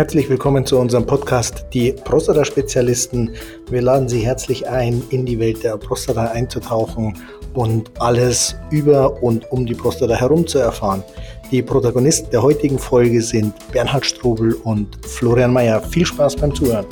Herzlich 0.00 0.30
willkommen 0.30 0.64
zu 0.64 0.78
unserem 0.78 1.04
Podcast 1.04 1.66
Die 1.74 1.92
Prostata-Spezialisten. 1.92 3.32
Wir 3.68 3.82
laden 3.82 4.08
Sie 4.08 4.20
herzlich 4.20 4.66
ein, 4.66 5.02
in 5.10 5.26
die 5.26 5.38
Welt 5.38 5.62
der 5.62 5.76
Prostata 5.76 6.28
einzutauchen 6.28 7.18
und 7.52 7.90
alles 8.00 8.56
über 8.70 9.22
und 9.22 9.52
um 9.52 9.66
die 9.66 9.74
Prostata 9.74 10.14
herum 10.14 10.46
zu 10.46 10.58
erfahren. 10.58 11.04
Die 11.50 11.60
Protagonisten 11.60 12.30
der 12.30 12.42
heutigen 12.42 12.78
Folge 12.78 13.20
sind 13.20 13.52
Bernhard 13.72 14.06
Strobel 14.06 14.54
und 14.64 15.04
Florian 15.04 15.52
Mayer. 15.52 15.82
Viel 15.82 16.06
Spaß 16.06 16.36
beim 16.36 16.54
Zuhören. 16.54 16.86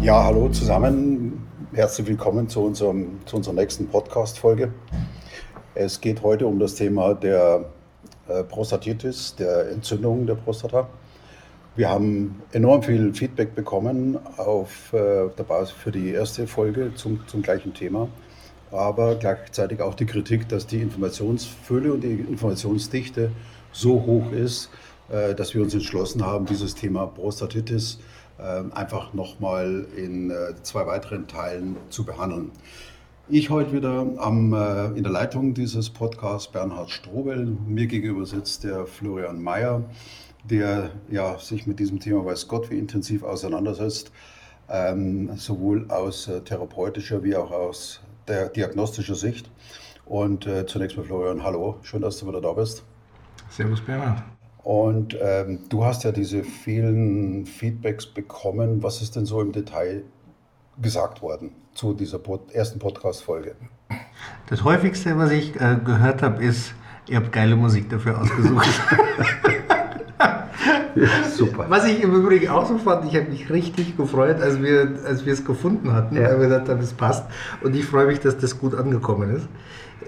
Ja, 0.00 0.26
hallo 0.26 0.48
zusammen. 0.50 1.44
Herzlich 1.72 2.06
willkommen 2.06 2.48
zu, 2.48 2.60
unserem, 2.60 3.18
zu 3.26 3.34
unserer 3.34 3.54
nächsten 3.54 3.88
Podcast-Folge. 3.88 4.72
Es 5.74 6.00
geht 6.00 6.22
heute 6.22 6.46
um 6.46 6.60
das 6.60 6.76
Thema 6.76 7.14
der 7.14 7.64
Prostatitis, 8.48 9.34
der 9.36 9.70
Entzündung 9.70 10.26
der 10.26 10.34
Prostata. 10.34 10.88
Wir 11.76 11.88
haben 11.88 12.42
enorm 12.52 12.82
viel 12.82 13.14
Feedback 13.14 13.54
bekommen 13.54 14.18
auf 14.36 14.92
äh, 14.92 15.28
der 15.38 15.44
Basis 15.44 15.72
für 15.72 15.92
die 15.92 16.10
erste 16.10 16.46
Folge 16.46 16.92
zum, 16.94 17.20
zum 17.28 17.40
gleichen 17.42 17.72
Thema, 17.72 18.08
aber 18.72 19.14
gleichzeitig 19.14 19.80
auch 19.80 19.94
die 19.94 20.06
Kritik, 20.06 20.48
dass 20.48 20.66
die 20.66 20.80
Informationsfülle 20.80 21.92
und 21.92 22.02
die 22.02 22.14
Informationsdichte 22.14 23.30
so 23.70 24.04
hoch 24.04 24.32
ist, 24.32 24.70
äh, 25.08 25.34
dass 25.34 25.54
wir 25.54 25.62
uns 25.62 25.72
entschlossen 25.72 26.26
haben, 26.26 26.46
dieses 26.46 26.74
Thema 26.74 27.06
Prostatitis 27.06 27.98
einfach 28.72 29.14
nochmal 29.14 29.84
in 29.96 30.32
zwei 30.62 30.86
weiteren 30.86 31.26
Teilen 31.26 31.74
zu 31.90 32.04
behandeln. 32.04 32.52
Ich 33.30 33.50
heute 33.50 33.74
wieder 33.74 34.06
am, 34.16 34.54
äh, 34.54 34.86
in 34.96 35.02
der 35.02 35.12
Leitung 35.12 35.52
dieses 35.52 35.90
Podcasts 35.90 36.50
Bernhard 36.50 36.88
Strobel. 36.88 37.58
Mir 37.66 37.86
gegenüber 37.86 38.24
sitzt 38.24 38.64
der 38.64 38.86
Florian 38.86 39.42
Mayer, 39.42 39.82
der 40.48 40.92
ja, 41.10 41.38
sich 41.38 41.66
mit 41.66 41.78
diesem 41.78 42.00
Thema, 42.00 42.24
weiß 42.24 42.48
Gott, 42.48 42.70
wie 42.70 42.78
intensiv 42.78 43.22
auseinandersetzt, 43.22 44.12
ähm, 44.70 45.36
sowohl 45.36 45.90
aus 45.90 46.26
äh, 46.26 46.40
therapeutischer 46.40 47.22
wie 47.22 47.36
auch 47.36 47.50
aus 47.50 48.00
der 48.28 48.48
diagnostischer 48.48 49.14
Sicht. 49.14 49.50
Und 50.06 50.46
äh, 50.46 50.64
zunächst 50.64 50.96
mal 50.96 51.04
Florian, 51.04 51.42
hallo, 51.42 51.76
schön, 51.82 52.00
dass 52.00 52.18
du 52.20 52.28
wieder 52.28 52.40
da 52.40 52.54
bist. 52.54 52.82
Servus 53.50 53.82
Bernhard. 53.82 54.22
Und 54.64 55.18
ähm, 55.20 55.60
du 55.68 55.84
hast 55.84 56.02
ja 56.02 56.12
diese 56.12 56.42
vielen 56.44 57.44
Feedbacks 57.44 58.06
bekommen. 58.06 58.82
Was 58.82 59.02
ist 59.02 59.16
denn 59.16 59.26
so 59.26 59.42
im 59.42 59.52
Detail 59.52 60.02
gesagt 60.80 61.20
worden 61.20 61.50
zu 61.78 61.92
dieser 61.92 62.18
Pod 62.18 62.50
ersten 62.50 62.80
Podcast-Folge? 62.80 63.54
Das 64.48 64.64
häufigste, 64.64 65.16
was 65.16 65.30
ich 65.30 65.54
äh, 65.60 65.76
gehört 65.84 66.22
habe, 66.22 66.42
ist, 66.42 66.74
ihr 67.06 67.18
habt 67.18 67.30
geile 67.30 67.54
Musik 67.54 67.88
dafür 67.88 68.20
ausgesucht. 68.20 68.66
ja, 70.96 71.08
super. 71.32 71.66
Was 71.68 71.86
ich 71.86 72.02
im 72.02 72.12
Übrigen 72.16 72.48
auch 72.48 72.66
so 72.66 72.78
fand, 72.78 73.04
ich 73.04 73.14
habe 73.14 73.30
mich 73.30 73.48
richtig 73.48 73.96
gefreut, 73.96 74.40
als 74.40 74.60
wir, 74.60 74.98
als 75.06 75.24
wir 75.24 75.32
es 75.32 75.44
gefunden 75.44 75.92
hatten, 75.92 76.16
ja. 76.16 76.22
weil 76.22 76.40
wir 76.40 76.48
gesagt 76.48 76.68
haben, 76.68 76.80
es 76.80 76.92
passt. 76.92 77.26
Und 77.62 77.76
ich 77.76 77.84
freue 77.84 78.06
mich, 78.06 78.18
dass 78.18 78.36
das 78.36 78.58
gut 78.58 78.74
angekommen 78.74 79.36
ist. 79.36 79.48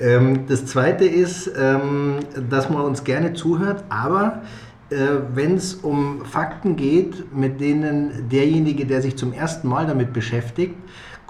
Ähm, 0.01 0.49
das 0.49 0.67
Zweite 0.67 1.05
ist, 1.05 1.53
ähm, 1.57 2.17
dass 2.49 2.69
man 2.69 2.83
uns 2.83 3.05
gerne 3.05 3.35
zuhört, 3.35 3.85
aber 3.91 4.43
äh, 4.91 4.97
wenn 5.35 5.55
es 5.55 5.75
um 5.75 6.25
Fakten 6.25 6.75
geht, 6.75 7.33
mit 7.33 7.61
denen 7.61 8.29
derjenige, 8.29 8.87
der 8.87 9.03
sich 9.03 9.17
zum 9.17 9.33
ersten 9.33 9.69
Mal 9.69 9.87
damit 9.87 10.13
beschäftigt, 10.13 10.75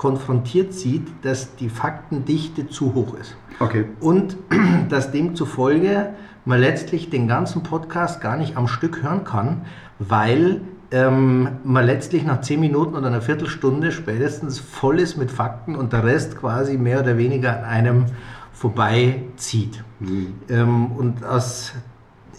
konfrontiert 0.00 0.72
sieht, 0.72 1.06
dass 1.20 1.56
die 1.56 1.68
Faktendichte 1.68 2.70
zu 2.70 2.94
hoch 2.94 3.12
ist. 3.20 3.36
Okay. 3.58 3.84
Und 4.00 4.38
dass 4.88 5.12
demzufolge 5.12 6.14
man 6.46 6.58
letztlich 6.58 7.10
den 7.10 7.28
ganzen 7.28 7.62
Podcast 7.62 8.22
gar 8.22 8.38
nicht 8.38 8.56
am 8.56 8.66
Stück 8.66 9.02
hören 9.02 9.24
kann, 9.24 9.66
weil 9.98 10.62
ähm, 10.90 11.48
man 11.64 11.84
letztlich 11.84 12.24
nach 12.24 12.40
zehn 12.40 12.60
Minuten 12.60 12.94
oder 12.94 13.08
einer 13.08 13.20
Viertelstunde 13.20 13.92
spätestens 13.92 14.58
voll 14.58 15.00
ist 15.00 15.18
mit 15.18 15.30
Fakten 15.30 15.76
und 15.76 15.92
der 15.92 16.02
Rest 16.02 16.34
quasi 16.38 16.78
mehr 16.78 17.00
oder 17.00 17.18
weniger 17.18 17.58
an 17.58 17.64
einem 17.64 18.06
vorbeizieht. 18.54 19.84
Mhm. 19.98 20.32
Ähm, 20.48 20.92
und 20.92 21.26
aus 21.26 21.74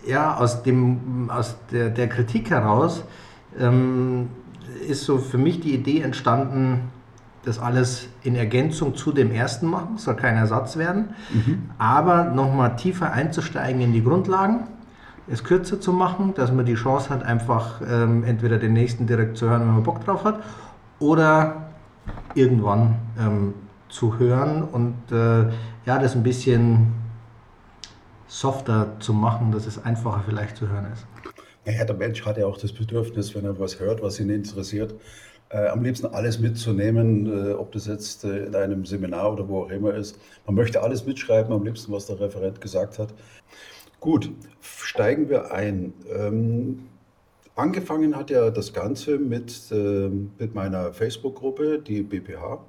ja, 0.07 0.35
aus, 0.35 0.63
dem, 0.63 1.29
aus 1.29 1.55
der, 1.71 1.91
der 1.91 2.09
Kritik 2.09 2.49
heraus 2.49 3.03
ähm, 3.59 4.29
ist 4.87 5.03
so 5.03 5.19
für 5.19 5.37
mich 5.37 5.59
die 5.59 5.75
Idee 5.75 6.01
entstanden, 6.01 6.89
das 7.43 7.59
alles 7.59 8.07
in 8.23 8.35
Ergänzung 8.35 8.95
zu 8.95 9.11
dem 9.11 9.31
ersten 9.31 9.67
machen, 9.67 9.97
soll 9.97 10.15
kein 10.15 10.35
Ersatz 10.35 10.77
werden, 10.77 11.15
mhm. 11.33 11.69
aber 11.77 12.25
nochmal 12.25 12.75
tiefer 12.75 13.11
einzusteigen 13.11 13.81
in 13.81 13.93
die 13.93 14.03
Grundlagen, 14.03 14.67
es 15.27 15.43
kürzer 15.43 15.79
zu 15.79 15.93
machen, 15.93 16.33
dass 16.35 16.51
man 16.51 16.65
die 16.65 16.75
Chance 16.75 17.09
hat, 17.09 17.23
einfach 17.23 17.81
ähm, 17.87 18.23
entweder 18.23 18.57
den 18.57 18.73
nächsten 18.73 19.07
direkt 19.07 19.37
zu 19.37 19.49
hören, 19.49 19.61
wenn 19.61 19.73
man 19.73 19.83
Bock 19.83 20.03
drauf 20.05 20.23
hat, 20.23 20.41
oder 20.99 21.69
irgendwann 22.35 22.95
ähm, 23.19 23.53
zu 23.89 24.19
hören 24.19 24.63
und 24.63 24.95
äh, 25.11 25.49
ja, 25.85 25.99
das 25.99 26.15
ein 26.15 26.23
bisschen 26.23 26.93
softer 28.27 28.95
zu 28.99 29.13
machen, 29.13 29.51
dass 29.51 29.65
es 29.65 29.83
einfacher 29.83 30.23
vielleicht 30.25 30.57
zu 30.57 30.69
hören 30.69 30.87
ist? 30.93 31.05
Naja, 31.65 31.85
der 31.85 31.95
Mensch 31.95 32.25
hat 32.25 32.37
ja 32.37 32.45
auch 32.45 32.57
das 32.57 32.71
Bedürfnis, 32.71 33.35
wenn 33.35 33.45
er 33.45 33.59
was 33.59 33.79
hört, 33.79 34.01
was 34.01 34.19
ihn 34.19 34.29
interessiert, 34.29 34.95
äh, 35.51 35.67
am 35.67 35.83
liebsten 35.83 36.07
alles 36.07 36.39
mitzunehmen, 36.39 37.49
äh, 37.49 37.53
ob 37.53 37.71
das 37.71 37.87
jetzt 37.87 38.23
äh, 38.23 38.45
in 38.45 38.55
einem 38.55 38.85
Seminar 38.85 39.33
oder 39.33 39.47
wo 39.47 39.63
auch 39.63 39.69
immer 39.69 39.93
ist. 39.93 40.17
Man 40.45 40.55
möchte 40.55 40.81
alles 40.81 41.05
mitschreiben, 41.05 41.53
am 41.53 41.63
liebsten, 41.63 41.91
was 41.91 42.07
der 42.07 42.19
Referent 42.19 42.61
gesagt 42.61 42.99
hat. 42.99 43.13
Gut, 43.99 44.31
steigen 44.61 45.29
wir 45.29 45.51
ein. 45.53 45.93
Ähm, 46.11 46.87
angefangen 47.55 48.15
hat 48.15 48.29
ja 48.29 48.49
das 48.49 48.73
Ganze 48.73 49.19
mit, 49.19 49.71
äh, 49.71 50.09
mit 50.39 50.55
meiner 50.55 50.93
Facebook-Gruppe, 50.93 51.79
die 51.79 52.01
BPH. 52.01 52.65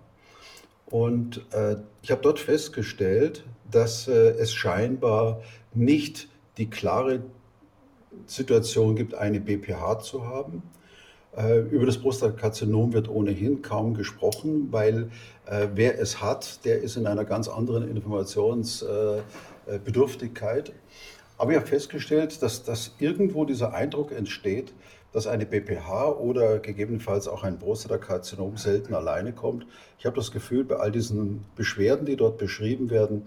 Und 0.86 1.46
äh, 1.52 1.76
ich 2.02 2.10
habe 2.10 2.20
dort 2.20 2.38
festgestellt, 2.38 3.44
dass 3.70 4.08
äh, 4.08 4.12
es 4.12 4.52
scheinbar 4.52 5.40
nicht 5.72 6.28
die 6.58 6.68
klare 6.68 7.22
Situation 8.26 8.94
gibt, 8.94 9.14
eine 9.14 9.40
BPH 9.40 10.00
zu 10.00 10.26
haben. 10.26 10.62
Äh, 11.36 11.60
über 11.60 11.86
das 11.86 11.98
Prostatakarzinom 11.98 12.92
wird 12.92 13.08
ohnehin 13.08 13.62
kaum 13.62 13.94
gesprochen, 13.94 14.68
weil 14.70 15.10
äh, 15.46 15.68
wer 15.74 15.98
es 15.98 16.20
hat, 16.20 16.62
der 16.64 16.82
ist 16.82 16.96
in 16.96 17.06
einer 17.06 17.24
ganz 17.24 17.48
anderen 17.48 17.88
Informationsbedürftigkeit. 17.88 20.68
Äh, 20.68 20.72
Aber 21.38 21.52
ich 21.52 21.56
habe 21.56 21.66
festgestellt, 21.66 22.42
dass, 22.42 22.64
dass 22.64 22.94
irgendwo 22.98 23.46
dieser 23.46 23.72
Eindruck 23.72 24.12
entsteht, 24.12 24.74
dass 25.12 25.26
eine 25.26 25.46
BPH 25.46 26.18
oder 26.18 26.58
gegebenenfalls 26.58 27.28
auch 27.28 27.44
ein 27.44 27.58
Prostatakarzinom 27.58 28.56
selten 28.56 28.94
alleine 28.94 29.32
kommt. 29.32 29.66
Ich 29.98 30.06
habe 30.06 30.16
das 30.16 30.32
Gefühl, 30.32 30.64
bei 30.64 30.76
all 30.76 30.92
diesen 30.92 31.44
Beschwerden, 31.56 32.06
die 32.06 32.16
dort 32.16 32.38
beschrieben 32.38 32.90
werden, 32.90 33.24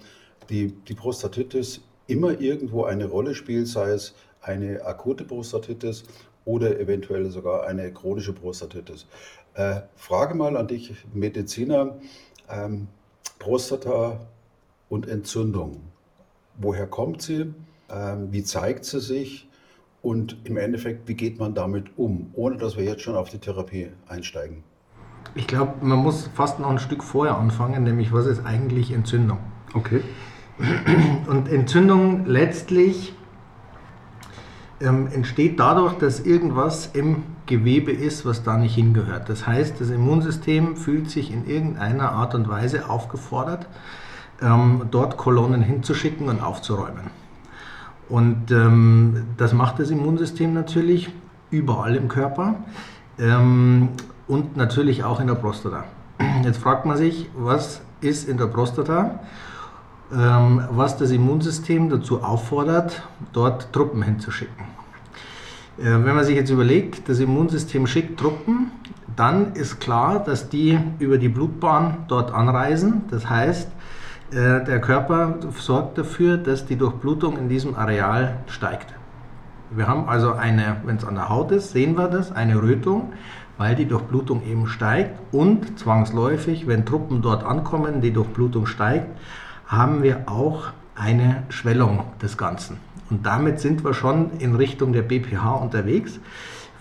die, 0.50 0.72
die 0.72 0.94
Prostatitis 0.94 1.82
immer 2.08 2.40
irgendwo 2.40 2.86
eine 2.86 3.06
Rolle 3.06 3.34
spielt, 3.34 3.68
sei 3.68 3.92
es 3.92 4.14
eine 4.42 4.86
akute 4.86 5.24
Prostatitis 5.24 6.04
oder 6.46 6.80
eventuell 6.80 7.30
sogar 7.30 7.66
eine 7.66 7.92
chronische 7.92 8.34
Prostatitis. 8.34 9.08
Äh, 9.56 9.82
Frage 9.96 10.36
mal 10.36 10.56
an 10.56 10.68
dich, 10.68 10.94
Mediziner, 11.14 11.98
ähm, 12.50 12.88
Prostata 13.40 14.20
und 14.90 15.08
Entzündung. 15.08 15.82
Woher 16.58 16.88
kommt 16.88 17.22
sie? 17.22 17.54
Ähm, 17.90 18.32
wie 18.32 18.44
zeigt 18.44 18.86
sie 18.86 19.00
sich? 19.00 19.50
Und 20.02 20.38
im 20.44 20.58
Endeffekt, 20.58 21.08
wie 21.08 21.16
geht 21.16 21.40
man 21.40 21.56
damit 21.56 21.98
um, 21.98 22.30
ohne 22.34 22.58
dass 22.58 22.78
wir 22.78 22.84
jetzt 22.84 23.02
schon 23.02 23.16
auf 23.16 23.30
die 23.30 23.40
Therapie 23.40 23.90
einsteigen? 24.08 24.64
Ich 25.34 25.48
glaube, 25.48 25.84
man 25.84 25.98
muss 25.98 26.30
fast 26.36 26.60
noch 26.60 26.70
ein 26.70 26.78
Stück 26.78 27.04
vorher 27.04 27.38
anfangen, 27.38 27.84
nämlich 27.84 28.14
was 28.14 28.28
ist 28.28 28.46
eigentlich 28.46 28.92
Entzündung? 28.92 29.40
Okay. 29.74 30.02
Und 31.28 31.50
Entzündung 31.50 32.26
letztlich 32.28 33.15
ähm, 34.82 35.08
entsteht 35.08 35.60
dadurch, 35.60 35.94
dass 35.94 36.20
irgendwas 36.20 36.90
im 36.94 37.24
Gewebe 37.46 37.92
ist, 37.92 38.26
was 38.26 38.44
da 38.44 38.58
nicht 38.58 38.76
hingehört. 38.76 39.30
Das 39.30 39.48
heißt, 39.48 39.80
das 39.80 39.90
Immunsystem 39.90 40.76
fühlt 40.76 41.10
sich 41.10 41.32
in 41.32 41.48
irgendeiner 41.48 42.12
Art 42.12 42.36
und 42.36 42.50
Weise 42.50 42.90
aufgefordert, 42.90 43.68
ähm, 44.42 44.84
dort 44.92 45.18
Kolonnen 45.18 45.62
hinzuschicken 45.62 46.28
und 46.28 46.42
aufzuräumen. 46.42 47.12
Und 48.10 48.52
ähm, 48.52 49.24
das 49.38 49.54
macht 49.54 49.80
das 49.80 49.90
Immunsystem 49.90 50.54
natürlich 50.54 51.10
überall 51.50 51.96
im 51.96 52.08
Körper 52.08 52.56
ähm, 53.18 53.90
und 54.28 54.58
natürlich 54.58 55.04
auch 55.04 55.20
in 55.20 55.28
der 55.28 55.36
Prostata. 55.36 55.86
Jetzt 56.44 56.58
fragt 56.58 56.86
man 56.86 56.98
sich, 56.98 57.30
was 57.36 57.82
ist 58.02 58.28
in 58.28 58.38
der 58.38 58.48
Prostata, 58.48 59.20
was 60.10 60.98
das 60.98 61.12
Immunsystem 61.12 61.90
dazu 61.90 62.22
auffordert, 62.24 63.02
dort 63.34 63.74
Truppen 63.74 64.04
hinzuschicken. 64.04 64.66
Äh, 65.78 65.84
wenn 65.84 66.16
man 66.16 66.24
sich 66.24 66.36
jetzt 66.36 66.50
überlegt, 66.50 67.10
das 67.10 67.20
Immunsystem 67.20 67.88
schickt 67.88 68.20
Truppen, 68.20 68.72
dann 69.16 69.54
ist 69.54 69.80
klar, 69.80 70.24
dass 70.24 70.50
die 70.50 70.80
über 71.00 71.18
die 71.18 71.30
Blutbahn 71.30 72.06
dort 72.08 72.34
anreisen. 72.34 73.04
Das 73.10 73.30
heißt, 73.30 73.70
äh, 74.32 74.64
der 74.64 74.82
Körper 74.82 75.36
sorgt 75.58 75.98
dafür, 75.98 76.38
dass 76.38 76.66
die 76.66 76.76
Durchblutung 76.76 77.38
in 77.38 77.50
diesem 77.50 77.76
Areal 77.76 78.38
steigt. 78.48 78.94
Wir 79.72 79.88
haben 79.88 80.08
also 80.08 80.34
eine, 80.34 80.78
wenn 80.86 80.98
es 80.98 81.06
an 81.06 81.16
der 81.16 81.30
Haut 81.30 81.52
ist, 81.52 81.72
sehen 81.72 81.98
wir 81.98 82.08
das, 82.08 82.32
eine 82.32 82.62
Rötung, 82.62 83.14
weil 83.58 83.76
die 83.76 83.86
Durchblutung 83.86 84.44
eben 84.46 84.68
steigt 84.68 85.20
und 85.32 85.80
zwangsläufig, 85.80 86.68
wenn 86.68 86.86
Truppen 86.86 87.22
dort 87.22 87.44
ankommen, 87.44 88.02
die 88.02 88.12
Durchblutung 88.12 88.66
steigt, 88.66 89.08
haben 89.68 90.04
wir 90.04 90.30
auch 90.30 90.68
eine 90.96 91.44
Schwellung 91.50 92.06
des 92.22 92.38
Ganzen. 92.38 92.78
Und 93.10 93.26
damit 93.26 93.60
sind 93.60 93.84
wir 93.84 93.94
schon 93.94 94.32
in 94.40 94.56
Richtung 94.56 94.94
der 94.94 95.04
BPH 95.04 95.52
unterwegs. 95.56 96.20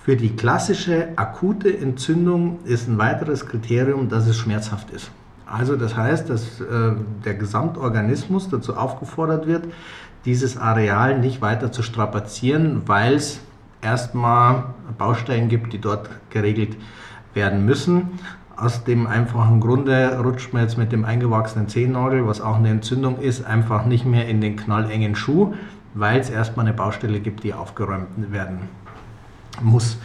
Für 0.03 0.17
die 0.17 0.37
klassische 0.37 1.09
akute 1.17 1.77
Entzündung 1.77 2.59
ist 2.65 2.89
ein 2.89 2.99
weiteres 2.99 3.47
Kriterium, 3.47 4.09
dass 4.09 4.27
es 4.27 4.37
schmerzhaft 4.37 4.91
ist. 4.91 5.11
Also 5.47 5.77
das 5.77 5.97
heißt, 5.97 6.31
dass 6.31 6.61
äh, 6.61 6.93
der 7.25 7.35
Gesamtorganismus 7.35 8.49
dazu 8.49 8.77
aufgefordert 8.77 9.47
wird, 9.47 9.67
dieses 10.25 10.57
Areal 10.57 11.19
nicht 11.19 11.43
weiter 11.43 11.71
zu 11.71 11.83
strapazieren, 11.83 12.83
weil 12.87 13.15
es 13.15 13.41
erstmal 13.83 14.65
Baustellen 14.97 15.49
gibt, 15.49 15.73
die 15.73 15.81
dort 15.81 16.09
geregelt 16.31 16.77
werden 17.35 17.65
müssen. 17.65 18.19
Aus 18.64 18.82
dem 18.82 19.06
einfachen 19.06 19.61
Grunde 19.61 20.19
rutscht 20.25 20.55
man 20.55 20.62
jetzt 20.62 20.78
mit 20.78 20.90
dem 20.90 21.05
eingewachsenen 21.05 21.69
Zehennagel, 21.69 22.26
was 22.26 22.40
auch 22.40 22.56
eine 22.56 22.70
Entzündung 22.70 23.19
ist, 23.19 23.44
einfach 23.44 23.84
nicht 23.84 24.06
mehr 24.06 24.26
in 24.26 24.40
den 24.40 24.56
knallengen 24.56 25.14
Schuh, 25.16 25.52
weil 25.93 26.19
es 26.19 26.31
erstmal 26.31 26.64
eine 26.64 26.75
Baustelle 26.75 27.20
gibt, 27.20 27.44
die 27.44 27.52
aufgeräumt 27.52 28.32
werden 28.32 28.61
muss. 29.61 29.99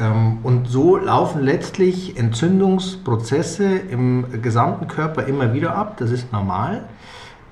Ähm, 0.00 0.38
und 0.42 0.68
so 0.68 0.96
laufen 0.96 1.42
letztlich 1.42 2.16
Entzündungsprozesse 2.16 3.76
im 3.76 4.40
gesamten 4.40 4.88
Körper 4.88 5.24
immer 5.24 5.52
wieder 5.52 5.76
ab. 5.76 5.98
Das 5.98 6.10
ist 6.10 6.32
normal. 6.32 6.84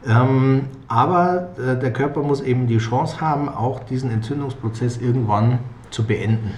Ähm, 0.08 0.68
aber 0.88 1.50
äh, 1.58 1.78
der 1.78 1.92
Körper 1.92 2.22
muss 2.22 2.40
eben 2.40 2.66
die 2.66 2.78
Chance 2.78 3.20
haben, 3.20 3.50
auch 3.50 3.80
diesen 3.80 4.10
Entzündungsprozess 4.10 4.96
irgendwann 4.96 5.58
zu 5.90 6.04
beenden. 6.06 6.54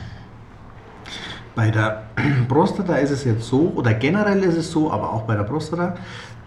Bei 1.59 1.73
der 1.73 2.05
Prostata 2.49 2.95
ist 2.95 3.11
es 3.11 3.25
jetzt 3.25 3.49
so, 3.49 3.73
oder 3.75 3.93
generell 3.93 4.45
ist 4.45 4.57
es 4.57 4.71
so, 4.71 4.93
aber 4.93 5.13
auch 5.13 5.23
bei 5.23 5.35
der 5.35 5.43
Prostata, 5.43 5.97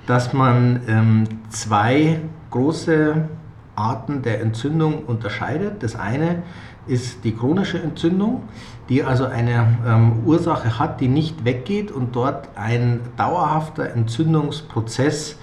dass 0.08 0.32
man 0.32 0.80
ähm, 0.88 1.26
zwei 1.50 2.22
große 2.50 3.28
Arten 3.76 4.22
der 4.22 4.40
Entzündung 4.40 5.04
unterscheidet. 5.04 5.84
Das 5.84 5.98
eine 5.98 6.44
ist 6.88 7.26
die 7.26 7.36
chronische 7.36 7.78
Entzündung, 7.84 8.44
die 8.88 9.04
also 9.04 9.26
eine 9.26 9.68
ähm, 9.86 10.24
Ursache 10.26 10.80
hat, 10.80 11.02
die 11.02 11.10
nicht 11.10 11.44
weggeht 11.44 11.92
und 11.92 12.16
dort 12.16 12.48
ein 12.56 13.02
dauerhafter 13.18 13.92
Entzündungsprozess 13.92 15.38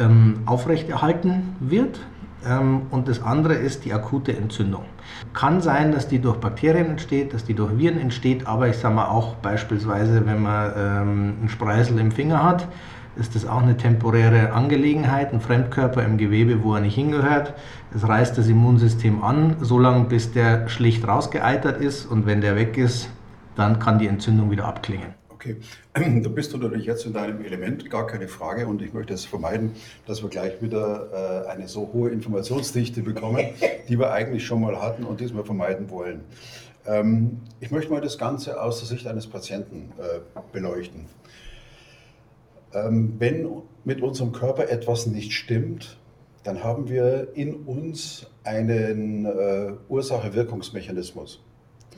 ähm, 0.00 0.40
aufrechterhalten 0.46 1.54
wird. 1.60 2.00
Ähm, 2.46 2.82
und 2.90 3.08
das 3.08 3.22
andere 3.22 3.54
ist 3.54 3.84
die 3.84 3.92
akute 3.92 4.36
Entzündung. 4.36 4.84
Kann 5.34 5.60
sein, 5.60 5.92
dass 5.92 6.08
die 6.08 6.20
durch 6.20 6.38
Bakterien 6.38 6.86
entsteht, 6.86 7.34
dass 7.34 7.44
die 7.44 7.54
durch 7.54 7.76
Viren 7.78 7.98
entsteht, 7.98 8.46
aber 8.46 8.68
ich 8.68 8.76
sage 8.76 8.94
mal 8.94 9.06
auch 9.06 9.36
beispielsweise, 9.36 10.26
wenn 10.26 10.42
man 10.42 10.72
ähm, 10.76 11.34
einen 11.40 11.48
Spreisel 11.48 11.98
im 11.98 12.12
Finger 12.12 12.42
hat, 12.42 12.68
ist 13.16 13.34
das 13.34 13.46
auch 13.46 13.62
eine 13.62 13.76
temporäre 13.76 14.52
Angelegenheit, 14.52 15.32
ein 15.32 15.40
Fremdkörper 15.40 16.02
im 16.02 16.16
Gewebe, 16.16 16.62
wo 16.64 16.74
er 16.74 16.80
nicht 16.80 16.94
hingehört. 16.94 17.54
Es 17.94 18.06
reißt 18.06 18.38
das 18.38 18.48
Immunsystem 18.48 19.22
an, 19.22 19.56
solange 19.60 20.04
bis 20.04 20.32
der 20.32 20.68
schlicht 20.68 21.06
rausgeeitert 21.06 21.80
ist 21.80 22.06
und 22.06 22.26
wenn 22.26 22.40
der 22.40 22.56
weg 22.56 22.78
ist, 22.78 23.10
dann 23.54 23.78
kann 23.78 23.98
die 23.98 24.06
Entzündung 24.06 24.50
wieder 24.50 24.64
abklingen. 24.64 25.14
Okay, 25.42 25.56
da 26.22 26.28
bist 26.28 26.52
du 26.52 26.58
natürlich 26.58 26.86
jetzt 26.86 27.04
in 27.04 27.12
deinem 27.12 27.44
Element, 27.44 27.90
gar 27.90 28.06
keine 28.06 28.28
Frage. 28.28 28.68
Und 28.68 28.80
ich 28.80 28.92
möchte 28.92 29.12
es 29.12 29.24
vermeiden, 29.24 29.72
dass 30.06 30.22
wir 30.22 30.30
gleich 30.30 30.62
wieder 30.62 31.44
äh, 31.46 31.50
eine 31.50 31.66
so 31.66 31.90
hohe 31.92 32.10
Informationsdichte 32.10 33.02
bekommen, 33.02 33.46
die 33.88 33.98
wir 33.98 34.12
eigentlich 34.12 34.46
schon 34.46 34.60
mal 34.60 34.80
hatten 34.80 35.02
und 35.02 35.20
diesmal 35.20 35.44
vermeiden 35.44 35.90
wollen. 35.90 36.20
Ähm, 36.86 37.40
ich 37.58 37.72
möchte 37.72 37.90
mal 37.90 38.00
das 38.00 38.18
Ganze 38.18 38.62
aus 38.62 38.78
der 38.78 38.86
Sicht 38.86 39.08
eines 39.08 39.26
Patienten 39.26 39.92
äh, 39.98 40.20
beleuchten. 40.52 41.06
Ähm, 42.72 43.16
wenn 43.18 43.48
mit 43.84 44.00
unserem 44.00 44.30
Körper 44.30 44.68
etwas 44.68 45.08
nicht 45.08 45.32
stimmt, 45.32 45.98
dann 46.44 46.62
haben 46.62 46.88
wir 46.88 47.28
in 47.34 47.54
uns 47.54 48.26
einen 48.44 49.26
äh, 49.26 49.72
Ursache-Wirkungsmechanismus. 49.88 51.42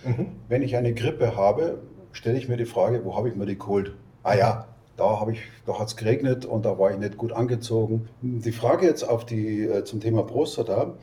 Mhm. 0.05 0.29
Wenn 0.49 0.63
ich 0.63 0.77
eine 0.77 0.95
Grippe 0.95 1.37
habe, 1.37 1.79
stelle 2.15 2.39
ich 2.39 2.49
mir 2.49 2.57
die 2.57 2.65
Frage, 2.65 3.05
wo 3.05 3.17
habe 3.17 3.29
ich 3.29 3.37
mir 3.37 3.45
die 3.45 3.59
geholt? 3.59 3.93
Ah 4.23 4.35
ja, 4.35 4.69
da, 4.97 5.21
habe 5.21 5.33
ich, 5.33 5.41
da 5.67 5.79
hat 5.79 5.89
es 5.89 5.97
geregnet 5.97 6.47
und 6.47 6.65
da 6.65 6.79
war 6.79 6.91
ich 6.91 6.99
nicht 6.99 7.19
gut 7.19 7.33
angezogen. 7.33 8.09
Die 8.23 8.53
Frage 8.53 8.87
jetzt 8.87 9.03
auf 9.03 9.27
die, 9.27 9.65
äh, 9.65 9.85
zum 9.85 10.01
Thema 10.01 10.23
Prostata. 10.23 10.95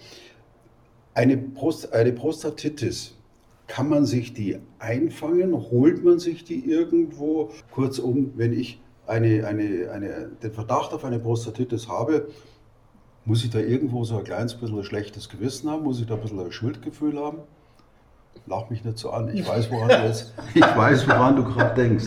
Eine, 1.13 1.37
Prost, 1.37 1.93
eine 1.93 2.13
Prostatitis, 2.13 3.15
kann 3.67 3.89
man 3.89 4.05
sich 4.05 4.33
die 4.33 4.57
einfangen? 4.79 5.53
Holt 5.53 6.03
man 6.03 6.19
sich 6.19 6.45
die 6.45 6.65
irgendwo? 6.65 7.51
Kurzum, 7.71 8.33
wenn 8.35 8.53
ich 8.53 8.81
eine, 9.07 9.45
eine, 9.45 9.91
eine, 9.91 10.31
den 10.41 10.51
Verdacht 10.53 10.93
auf 10.93 11.03
eine 11.03 11.19
Prostatitis 11.19 11.89
habe, 11.89 12.29
muss 13.25 13.43
ich 13.43 13.49
da 13.49 13.59
irgendwo 13.59 14.03
so 14.03 14.17
ein 14.17 14.23
kleines 14.23 14.55
bisschen 14.55 14.77
ein 14.77 14.83
schlechtes 14.83 15.29
Gewissen 15.29 15.69
haben? 15.69 15.83
Muss 15.83 15.99
ich 15.99 16.07
da 16.07 16.15
ein 16.15 16.21
bisschen 16.21 16.39
ein 16.39 16.51
Schuldgefühl 16.51 17.19
haben? 17.19 17.39
Lach 18.47 18.69
mich 18.69 18.83
nicht 18.83 18.97
so 18.97 19.11
an. 19.11 19.29
Ich 19.33 19.47
weiß, 19.47 19.69
woran 19.71 19.89
du 19.89 20.07
jetzt, 20.07 20.33
ich 20.53 20.61
weiß, 20.61 21.07
woran 21.07 21.35
du 21.35 21.43
gerade 21.43 21.75
denkst. 21.75 22.05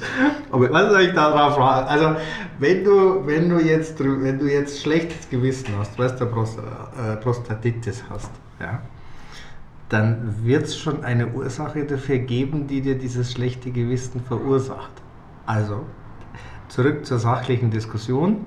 Aber 0.51 0.71
was 0.71 0.91
soll 0.91 1.03
ich 1.03 1.13
da 1.13 1.31
drauf 1.31 1.55
fragen? 1.55 1.87
Also, 1.89 2.17
wenn 2.59 2.85
du, 2.85 3.27
wenn 3.27 3.49
du 3.49 3.59
jetzt, 3.59 4.01
wenn 4.01 4.39
du 4.39 4.47
jetzt 4.47 4.83
schlechtes 4.83 5.29
Gewissen 5.31 5.69
hast, 5.79 5.99
weißt 5.99 6.21
du, 6.21 6.25
äh, 6.25 7.17
Prostatitis 7.17 8.05
hast, 8.11 8.31
ja, 8.61 8.81
dann 9.89 10.45
wird 10.45 10.65
es 10.65 10.77
schon 10.77 11.05
eine 11.05 11.29
Ursache 11.29 11.85
dafür 11.85 12.19
geben, 12.19 12.67
die 12.67 12.81
dir 12.81 12.99
dieses 12.99 13.33
schlechte 13.33 13.71
Gewissen 13.71 14.21
verursacht. 14.21 14.93
Also, 15.47 15.85
zurück 16.69 17.07
zur 17.07 17.19
sachlichen 17.19 17.71
Diskussion. 17.71 18.45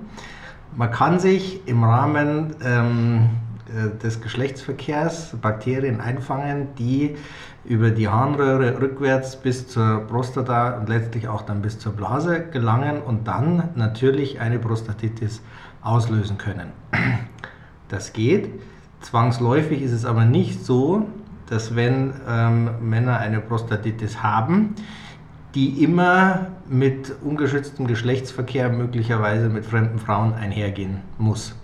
Man 0.76 0.92
kann 0.92 1.20
sich 1.20 1.66
im 1.68 1.84
Rahmen 1.84 2.56
ähm, 2.64 3.30
äh, 3.68 3.98
des 3.98 4.22
Geschlechtsverkehrs 4.22 5.36
Bakterien 5.42 6.00
einfangen, 6.00 6.70
die 6.78 7.16
über 7.68 7.92
die 7.92 8.08
Harnröhre 8.08 8.80
rückwärts 8.80 9.36
bis 9.36 9.68
zur 9.68 10.00
Prostata 10.08 10.78
und 10.78 10.90
letztlich 10.90 11.28
auch 11.28 11.42
dann 11.42 11.62
bis 11.62 11.80
zur 11.80 11.94
Blase 11.94 12.46
gelangen 12.52 13.02
und 13.02 13.28
dann 13.28 13.70
natürlich 13.76 14.40
eine 14.40 14.60
Prostatitis 14.60 15.42
auslösen 15.82 16.38
können. 16.38 16.72
Das 17.90 18.12
geht. 18.12 18.50
Zwangsläufig 19.00 19.82
ist 19.82 19.94
es 19.94 20.04
aber 20.04 20.26
nicht 20.26 20.66
so, 20.66 21.08
dass 21.50 21.78
wenn 21.78 22.12
ähm, 22.28 22.70
Männer 22.82 23.18
eine 23.20 23.40
Prostatitis 23.40 24.22
haben, 24.22 24.76
die 25.56 25.82
immer 25.84 26.48
mit 26.68 27.14
ungeschütztem 27.24 27.88
Geschlechtsverkehr 27.88 28.70
möglicherweise 28.70 29.48
mit 29.48 29.66
fremden 29.66 30.00
Frauen 30.00 30.34
einhergehen 30.34 30.98
muss. 31.18 31.56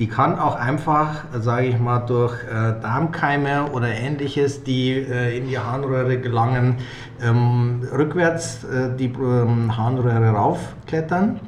Die 0.00 0.08
kann 0.08 0.38
auch 0.38 0.54
einfach, 0.54 1.26
sage 1.38 1.66
ich 1.66 1.78
mal, 1.78 1.98
durch 1.98 2.32
äh, 2.44 2.80
Darmkeime 2.80 3.70
oder 3.70 3.88
ähnliches, 3.88 4.64
die 4.64 4.92
äh, 4.92 5.36
in 5.36 5.46
die 5.46 5.58
Harnröhre 5.58 6.18
gelangen, 6.18 6.76
ähm, 7.22 7.82
rückwärts 7.92 8.64
äh, 8.64 8.96
die 8.96 9.12
ähm, 9.12 9.76
Harnröhre 9.76 10.30
raufklettern. 10.30 11.40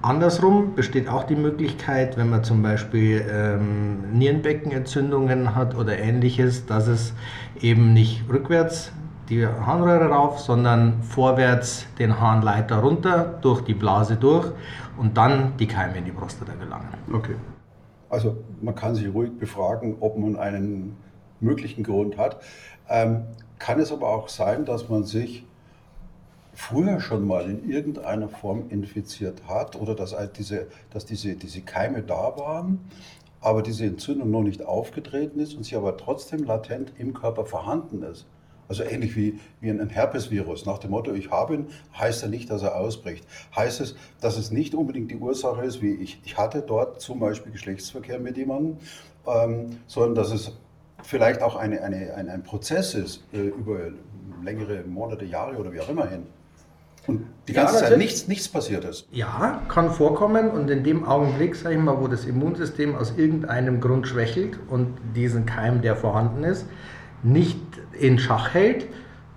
Andersrum 0.00 0.74
besteht 0.74 1.10
auch 1.10 1.24
die 1.24 1.36
Möglichkeit, 1.36 2.16
wenn 2.16 2.30
man 2.30 2.42
zum 2.42 2.62
Beispiel 2.62 3.22
ähm, 3.30 3.98
Nierenbeckenentzündungen 4.14 5.54
hat 5.54 5.76
oder 5.76 5.98
ähnliches, 5.98 6.64
dass 6.64 6.86
es 6.86 7.12
eben 7.60 7.92
nicht 7.92 8.24
rückwärts 8.32 8.92
die 9.28 9.46
Harnröhre 9.46 10.08
rauf, 10.08 10.40
sondern 10.40 11.02
vorwärts 11.02 11.86
den 11.98 12.18
Harnleiter 12.18 12.78
runter, 12.78 13.38
durch 13.42 13.60
die 13.60 13.74
Blase 13.74 14.16
durch 14.16 14.52
und 15.02 15.16
dann 15.16 15.56
die 15.56 15.66
Keime 15.66 15.98
in 15.98 16.04
die 16.04 16.12
Prostata 16.12 16.54
gelangen. 16.54 16.86
Okay. 17.12 17.34
Also 18.08 18.36
man 18.60 18.76
kann 18.76 18.94
sich 18.94 19.12
ruhig 19.12 19.36
befragen, 19.36 19.96
ob 19.98 20.16
man 20.16 20.36
einen 20.36 20.96
möglichen 21.40 21.82
Grund 21.82 22.16
hat. 22.16 22.40
Ähm, 22.88 23.24
kann 23.58 23.80
es 23.80 23.90
aber 23.90 24.08
auch 24.08 24.28
sein, 24.28 24.64
dass 24.64 24.88
man 24.88 25.02
sich 25.02 25.44
früher 26.54 27.00
schon 27.00 27.26
mal 27.26 27.50
in 27.50 27.68
irgendeiner 27.68 28.28
Form 28.28 28.66
infiziert 28.68 29.42
hat 29.48 29.74
oder 29.74 29.96
dass, 29.96 30.14
diese, 30.36 30.68
dass 30.90 31.04
diese, 31.04 31.34
diese 31.34 31.62
Keime 31.62 32.02
da 32.02 32.36
waren, 32.36 32.78
aber 33.40 33.62
diese 33.62 33.86
Entzündung 33.86 34.30
noch 34.30 34.42
nicht 34.42 34.64
aufgetreten 34.64 35.40
ist 35.40 35.54
und 35.54 35.64
sie 35.64 35.74
aber 35.74 35.96
trotzdem 35.96 36.44
latent 36.44 36.92
im 36.98 37.12
Körper 37.12 37.44
vorhanden 37.44 38.04
ist? 38.04 38.26
Also 38.68 38.84
ähnlich 38.84 39.16
wie, 39.16 39.38
wie 39.60 39.70
ein 39.70 39.88
Herpesvirus. 39.88 40.66
Nach 40.66 40.78
dem 40.78 40.92
Motto, 40.92 41.12
ich 41.12 41.30
habe 41.30 41.54
ihn, 41.54 41.66
heißt 41.98 42.22
er 42.22 42.28
nicht, 42.28 42.50
dass 42.50 42.62
er 42.62 42.76
ausbricht. 42.76 43.26
Heißt 43.54 43.80
es, 43.80 43.96
dass 44.20 44.38
es 44.38 44.50
nicht 44.50 44.74
unbedingt 44.74 45.10
die 45.10 45.16
Ursache 45.16 45.64
ist, 45.64 45.82
wie 45.82 45.94
ich, 45.94 46.20
ich 46.24 46.38
hatte 46.38 46.62
dort 46.62 47.00
zum 47.00 47.20
Beispiel 47.20 47.52
Geschlechtsverkehr 47.52 48.18
mit 48.18 48.36
jemandem, 48.36 48.78
ähm, 49.26 49.78
sondern 49.86 50.14
dass 50.14 50.32
es 50.32 50.52
vielleicht 51.02 51.42
auch 51.42 51.56
eine, 51.56 51.82
eine, 51.82 52.14
ein, 52.14 52.28
ein 52.28 52.42
Prozess 52.42 52.94
ist, 52.94 53.24
äh, 53.32 53.38
über 53.38 53.90
längere 54.42 54.82
Monate, 54.84 55.24
Jahre 55.24 55.56
oder 55.56 55.72
wie 55.72 55.80
auch 55.80 55.88
immer 55.88 56.08
hin. 56.08 56.26
Und 57.06 57.26
die 57.48 57.52
ganze 57.52 57.74
ja, 57.74 57.80
Zeit 57.80 57.98
nichts, 57.98 58.28
nichts 58.28 58.48
passiert 58.48 58.84
ist. 58.84 59.08
Ja, 59.10 59.60
kann 59.68 59.90
vorkommen 59.90 60.50
und 60.50 60.70
in 60.70 60.84
dem 60.84 61.04
Augenblick, 61.04 61.56
sage 61.56 61.74
ich 61.74 61.80
mal, 61.80 62.00
wo 62.00 62.06
das 62.06 62.24
Immunsystem 62.24 62.94
aus 62.94 63.14
irgendeinem 63.16 63.80
Grund 63.80 64.06
schwächelt 64.06 64.58
und 64.68 64.94
diesen 65.16 65.44
Keim, 65.44 65.82
der 65.82 65.96
vorhanden 65.96 66.44
ist, 66.44 66.66
nicht 67.22 67.60
in 67.98 68.18
Schach 68.18 68.54
hält, 68.54 68.86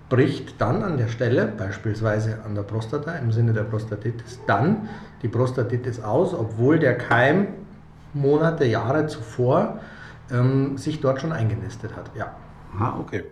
bricht 0.08 0.60
dann 0.60 0.82
an 0.82 0.98
der 0.98 1.08
Stelle, 1.08 1.46
beispielsweise 1.46 2.38
an 2.44 2.54
der 2.54 2.62
Prostata 2.62 3.12
im 3.12 3.32
Sinne 3.32 3.52
der 3.52 3.64
Prostatitis, 3.64 4.40
dann 4.46 4.88
die 5.22 5.28
Prostatitis 5.28 6.00
aus, 6.00 6.34
obwohl 6.34 6.78
der 6.78 6.96
Keim 6.96 7.48
Monate, 8.14 8.64
Jahre 8.64 9.06
zuvor 9.06 9.80
ähm, 10.30 10.78
sich 10.78 11.00
dort 11.00 11.20
schon 11.20 11.32
eingenistet 11.32 11.94
hat. 11.96 12.10
Ja. 12.14 12.36
Ah, 12.78 12.98
okay. 13.00 13.24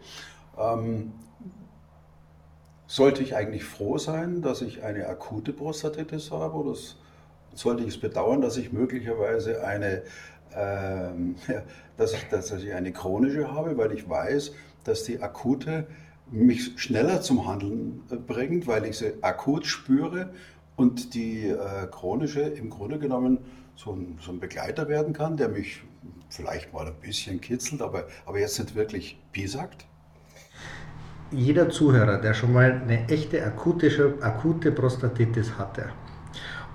Ähm, 0.58 1.12
sollte 2.86 3.22
ich 3.22 3.34
eigentlich 3.34 3.64
froh 3.64 3.98
sein, 3.98 4.42
dass 4.42 4.62
ich 4.62 4.82
eine 4.82 5.06
akute 5.08 5.52
Prostatitis 5.52 6.30
habe 6.30 6.54
oder 6.54 6.76
sollte 7.54 7.82
ich 7.82 7.90
es 7.90 8.00
bedauern, 8.00 8.40
dass 8.40 8.56
ich 8.56 8.72
möglicherweise 8.72 9.64
eine, 9.64 10.02
ähm, 10.56 11.36
dass, 11.96 12.12
ich, 12.12 12.24
dass 12.28 12.50
ich 12.52 12.72
eine 12.72 12.92
chronische 12.92 13.52
habe, 13.52 13.76
weil 13.76 13.92
ich 13.92 14.08
weiß, 14.08 14.52
dass 14.84 15.04
die 15.04 15.20
akute 15.20 15.86
mich 16.30 16.72
schneller 16.76 17.20
zum 17.20 17.46
Handeln 17.46 18.02
äh, 18.10 18.16
bringt, 18.16 18.66
weil 18.66 18.86
ich 18.86 18.98
sie 18.98 19.22
akut 19.22 19.66
spüre 19.66 20.30
und 20.76 21.14
die 21.14 21.48
äh, 21.48 21.86
chronische 21.90 22.40
im 22.40 22.70
Grunde 22.70 22.98
genommen 22.98 23.38
so 23.76 23.92
ein, 23.92 24.18
so 24.20 24.32
ein, 24.32 24.40
Begleiter 24.40 24.88
werden 24.88 25.12
kann, 25.12 25.36
der 25.36 25.48
mich 25.48 25.82
vielleicht 26.28 26.72
mal 26.72 26.86
ein 26.86 26.94
bisschen 27.00 27.40
kitzelt, 27.40 27.82
aber, 27.82 28.06
aber 28.26 28.38
jetzt 28.38 28.58
nicht 28.58 28.74
wirklich 28.74 29.18
piesackt? 29.32 29.86
Jeder 31.30 31.68
Zuhörer, 31.68 32.20
der 32.20 32.34
schon 32.34 32.52
mal 32.52 32.82
eine 32.82 33.08
echte 33.08 33.44
akute, 33.44 34.18
akute 34.20 34.70
Prostatitis 34.70 35.58
hatte, 35.58 35.90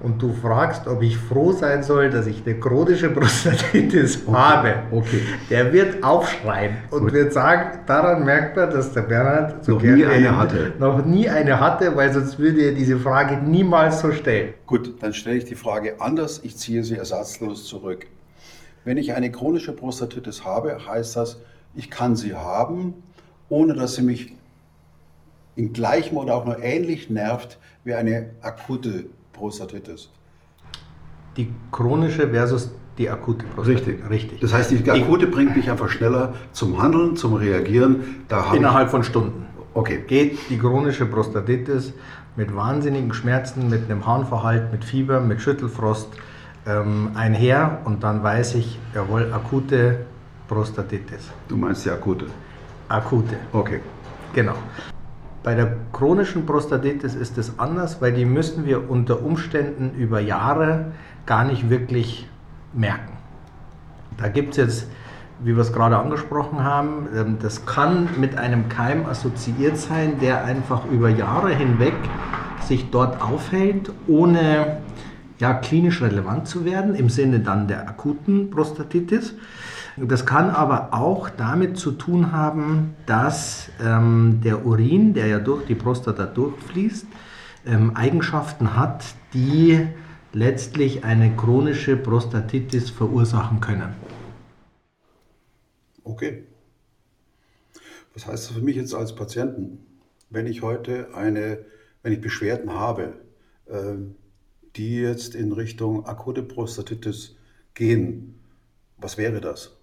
und 0.01 0.21
du 0.21 0.33
fragst, 0.33 0.87
ob 0.87 1.01
ich 1.01 1.17
froh 1.17 1.51
sein 1.51 1.83
soll, 1.83 2.09
dass 2.09 2.25
ich 2.25 2.45
eine 2.45 2.59
chronische 2.59 3.09
Prostatitis 3.09 4.23
okay. 4.25 4.37
habe, 4.37 4.73
okay. 4.91 5.21
der 5.49 5.73
wird 5.73 6.03
aufschreien 6.03 6.77
und 6.89 7.01
Gut. 7.01 7.13
wird 7.13 7.33
sagen, 7.33 7.79
daran 7.85 8.23
merkt 8.23 8.55
man, 8.55 8.69
dass 8.69 8.93
der 8.93 9.01
Bernhard 9.01 9.65
so 9.65 9.73
noch 9.73 9.81
nie 9.81 10.05
eine 10.05 10.37
hatte. 10.37 10.73
Noch 10.79 11.05
nie 11.05 11.27
eine 11.27 11.59
hatte, 11.59 11.95
weil 11.95 12.13
sonst 12.13 12.39
würde 12.39 12.61
er 12.61 12.71
diese 12.71 12.97
Frage 12.97 13.37
niemals 13.37 13.99
so 13.99 14.11
stellen. 14.11 14.53
Gut, 14.65 15.01
dann 15.01 15.13
stelle 15.13 15.37
ich 15.37 15.45
die 15.45 15.55
Frage 15.55 15.99
anders. 15.99 16.39
Ich 16.43 16.55
ziehe 16.55 16.83
sie 16.83 16.95
ersatzlos 16.95 17.65
zurück. 17.65 18.07
Wenn 18.85 18.97
ich 18.97 19.13
eine 19.13 19.31
chronische 19.31 19.73
Prostatitis 19.73 20.45
habe, 20.45 20.77
heißt 20.87 21.17
das, 21.17 21.41
ich 21.75 21.91
kann 21.91 22.15
sie 22.15 22.35
haben, 22.35 22.93
ohne 23.49 23.73
dass 23.73 23.95
sie 23.95 24.01
mich 24.01 24.33
in 25.55 25.73
gleichem 25.73 26.17
oder 26.17 26.35
auch 26.35 26.45
nur 26.45 26.63
ähnlich 26.63 27.09
nervt 27.09 27.57
wie 27.83 27.93
eine 27.93 28.29
akute 28.41 29.05
Prostatitis. 29.39 30.09
Die 31.37 31.51
chronische 31.71 32.27
versus 32.27 32.71
die 32.97 33.09
akute 33.09 33.45
Prostatitis. 33.45 33.87
Richtig. 33.87 34.09
Richtig. 34.09 34.39
Das 34.41 34.53
heißt, 34.53 34.71
die 34.71 34.91
akute 34.91 35.27
bringt 35.27 35.55
mich 35.55 35.71
einfach 35.71 35.89
schneller 35.89 36.33
zum 36.51 36.81
Handeln, 36.81 37.15
zum 37.15 37.35
Reagieren. 37.35 38.25
innerhalb 38.53 38.89
von 38.89 39.03
Stunden. 39.03 39.45
Okay. 39.73 40.03
Geht 40.05 40.37
die 40.49 40.57
chronische 40.57 41.05
Prostatitis 41.05 41.93
mit 42.35 42.53
wahnsinnigen 42.53 43.13
Schmerzen, 43.13 43.69
mit 43.69 43.89
einem 43.89 44.05
Harnverhalt, 44.05 44.71
mit 44.73 44.83
Fieber, 44.83 45.21
mit 45.21 45.41
Schüttelfrost 45.41 46.09
ähm, 46.67 47.11
einher 47.15 47.79
und 47.85 48.03
dann 48.03 48.21
weiß 48.21 48.55
ich, 48.55 48.77
jawohl, 48.93 49.31
akute 49.33 50.05
Prostatitis. 50.49 51.31
Du 51.47 51.55
meinst 51.55 51.85
die 51.85 51.91
akute? 51.91 52.25
Akute. 52.89 53.37
Okay. 53.53 53.79
Genau. 54.33 54.55
Bei 55.41 55.55
der 55.55 55.77
chronischen 55.93 56.45
Prostatitis 56.45 57.15
ist 57.15 57.37
es 57.37 57.59
anders, 57.59 58.01
weil 58.01 58.11
die 58.11 58.25
müssen 58.25 58.65
wir 58.65 58.89
unter 58.89 59.23
Umständen 59.23 59.91
über 59.97 60.19
Jahre 60.19 60.91
gar 61.25 61.45
nicht 61.45 61.69
wirklich 61.69 62.27
merken. 62.73 63.13
Da 64.17 64.27
gibt 64.27 64.51
es 64.51 64.57
jetzt, 64.57 64.87
wie 65.41 65.55
wir 65.55 65.61
es 65.61 65.71
gerade 65.71 65.97
angesprochen 65.97 66.63
haben, 66.63 67.07
ähm, 67.15 67.37
das 67.41 67.65
kann 67.65 68.09
mit 68.19 68.37
einem 68.37 68.67
Keim 68.67 69.05
assoziiert 69.05 69.77
sein, 69.77 70.19
der 70.19 70.43
einfach 70.43 70.85
über 70.85 71.09
Jahre 71.09 71.55
hinweg 71.55 71.93
sich 72.61 72.89
dort 72.91 73.21
aufhält, 73.21 73.91
ohne 74.07 74.77
ja, 75.39 75.53
klinisch 75.53 76.01
relevant 76.01 76.49
zu 76.49 76.65
werden, 76.65 76.95
im 76.95 77.09
Sinne 77.09 77.39
dann 77.39 77.69
der 77.69 77.87
akuten 77.87 78.49
Prostatitis. 78.49 79.35
Das 80.01 80.25
kann 80.25 80.49
aber 80.49 80.93
auch 80.93 81.29
damit 81.29 81.77
zu 81.77 81.91
tun 81.91 82.31
haben, 82.31 82.95
dass 83.05 83.69
ähm, 83.83 84.39
der 84.43 84.65
Urin, 84.65 85.13
der 85.13 85.27
ja 85.27 85.39
durch 85.39 85.65
die 85.65 85.75
Prostata 85.75 86.25
durchfließt, 86.25 87.05
ähm, 87.65 87.95
Eigenschaften 87.95 88.77
hat, 88.77 89.03
die 89.33 89.87
letztlich 90.31 91.03
eine 91.03 91.35
chronische 91.35 91.97
Prostatitis 91.97 92.89
verursachen 92.89 93.59
können. 93.59 93.93
Okay. 96.03 96.45
Was 98.13 98.25
heißt 98.25 98.49
das 98.49 98.55
für 98.55 98.63
mich 98.63 98.77
jetzt 98.77 98.93
als 98.93 99.15
Patienten? 99.15 99.85
Wenn 100.29 100.47
ich 100.47 100.61
heute 100.61 101.13
eine, 101.13 101.65
wenn 102.03 102.13
ich 102.13 102.21
Beschwerden 102.21 102.73
habe, 102.73 103.15
äh, 103.65 103.95
die 104.77 105.01
jetzt 105.01 105.35
in 105.35 105.51
Richtung 105.51 106.05
akute 106.05 106.43
Prostatitis 106.43 107.35
gehen, 107.73 108.39
was 108.97 109.17
wäre 109.17 109.41
das? 109.41 109.78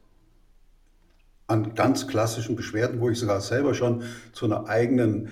An 1.47 1.75
ganz 1.75 2.07
klassischen 2.07 2.57
Beschwerden, 2.57 3.01
wo 3.01 3.09
ich 3.09 3.19
sogar 3.19 3.41
selber 3.41 3.75
schon 3.75 4.03
zu 4.33 4.47
einer 4.47 4.69
eigenen 4.69 5.31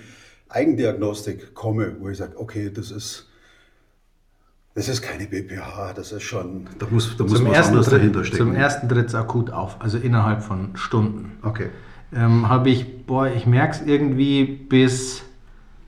Eigendiagnostik 0.49 1.53
komme, 1.53 1.97
wo 1.99 2.09
ich 2.09 2.17
sage, 2.17 2.39
okay, 2.39 2.71
das 2.73 2.91
ist, 2.91 3.29
das 4.73 4.87
ist 4.87 5.01
keine 5.01 5.27
BPH, 5.27 5.93
das 5.93 6.11
ist 6.11 6.23
schon, 6.23 6.67
da 6.79 6.87
muss, 6.89 7.17
da 7.17 7.23
muss 7.23 7.33
zum 7.33 7.49
was 7.49 7.67
anderes 7.67 7.87
Tritt, 7.87 7.99
dahinter 7.99 8.23
stecken. 8.23 8.37
Zum 8.37 8.55
ersten 8.55 8.87
tritt 8.87 9.07
es 9.07 9.15
akut 9.15 9.51
auf, 9.51 9.81
also 9.81 9.97
innerhalb 9.97 10.43
von 10.43 10.75
Stunden. 10.75 11.37
Okay. 11.41 11.69
Ähm, 12.13 12.47
habe 12.47 12.69
ich, 12.69 13.05
boah, 13.05 13.27
ich 13.27 13.45
merke 13.45 13.75
es 13.75 13.81
irgendwie 13.81 14.45
bis 14.45 15.23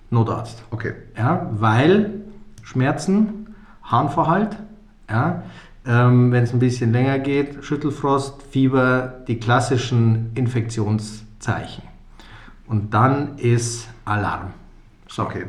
Notarzt. 0.09 0.63
Okay. 0.71 0.93
Ja, 1.15 1.49
weil 1.53 2.21
Schmerzen, 2.63 3.55
Harnverhalt, 3.83 4.57
ja, 5.09 5.43
ähm, 5.87 6.31
Wenn 6.33 6.43
es 6.43 6.53
ein 6.53 6.59
bisschen 6.59 6.91
länger 6.91 7.17
geht, 7.19 7.63
Schüttelfrost, 7.63 8.43
Fieber, 8.51 9.23
die 9.27 9.39
klassischen 9.39 10.31
Infektionszeichen. 10.35 11.83
Und 12.67 12.93
dann 12.93 13.37
ist 13.37 13.87
Alarm. 14.03 14.53
So. 15.07 15.23
Okay. 15.23 15.45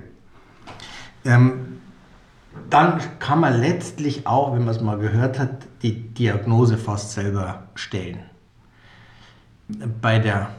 Ähm, 1.25 1.81
dann 2.71 3.01
kann 3.19 3.41
man 3.41 3.61
letztlich 3.61 4.27
auch, 4.27 4.55
wenn 4.55 4.65
man 4.65 4.75
es 4.75 4.81
mal 4.81 4.99
gehört 4.99 5.39
hat, 5.39 5.67
die 5.83 6.09
Diagnose 6.15 6.77
fast 6.77 7.13
selber 7.13 7.65
stellen. 7.75 8.21
Bei 10.01 10.19
der 10.19 10.51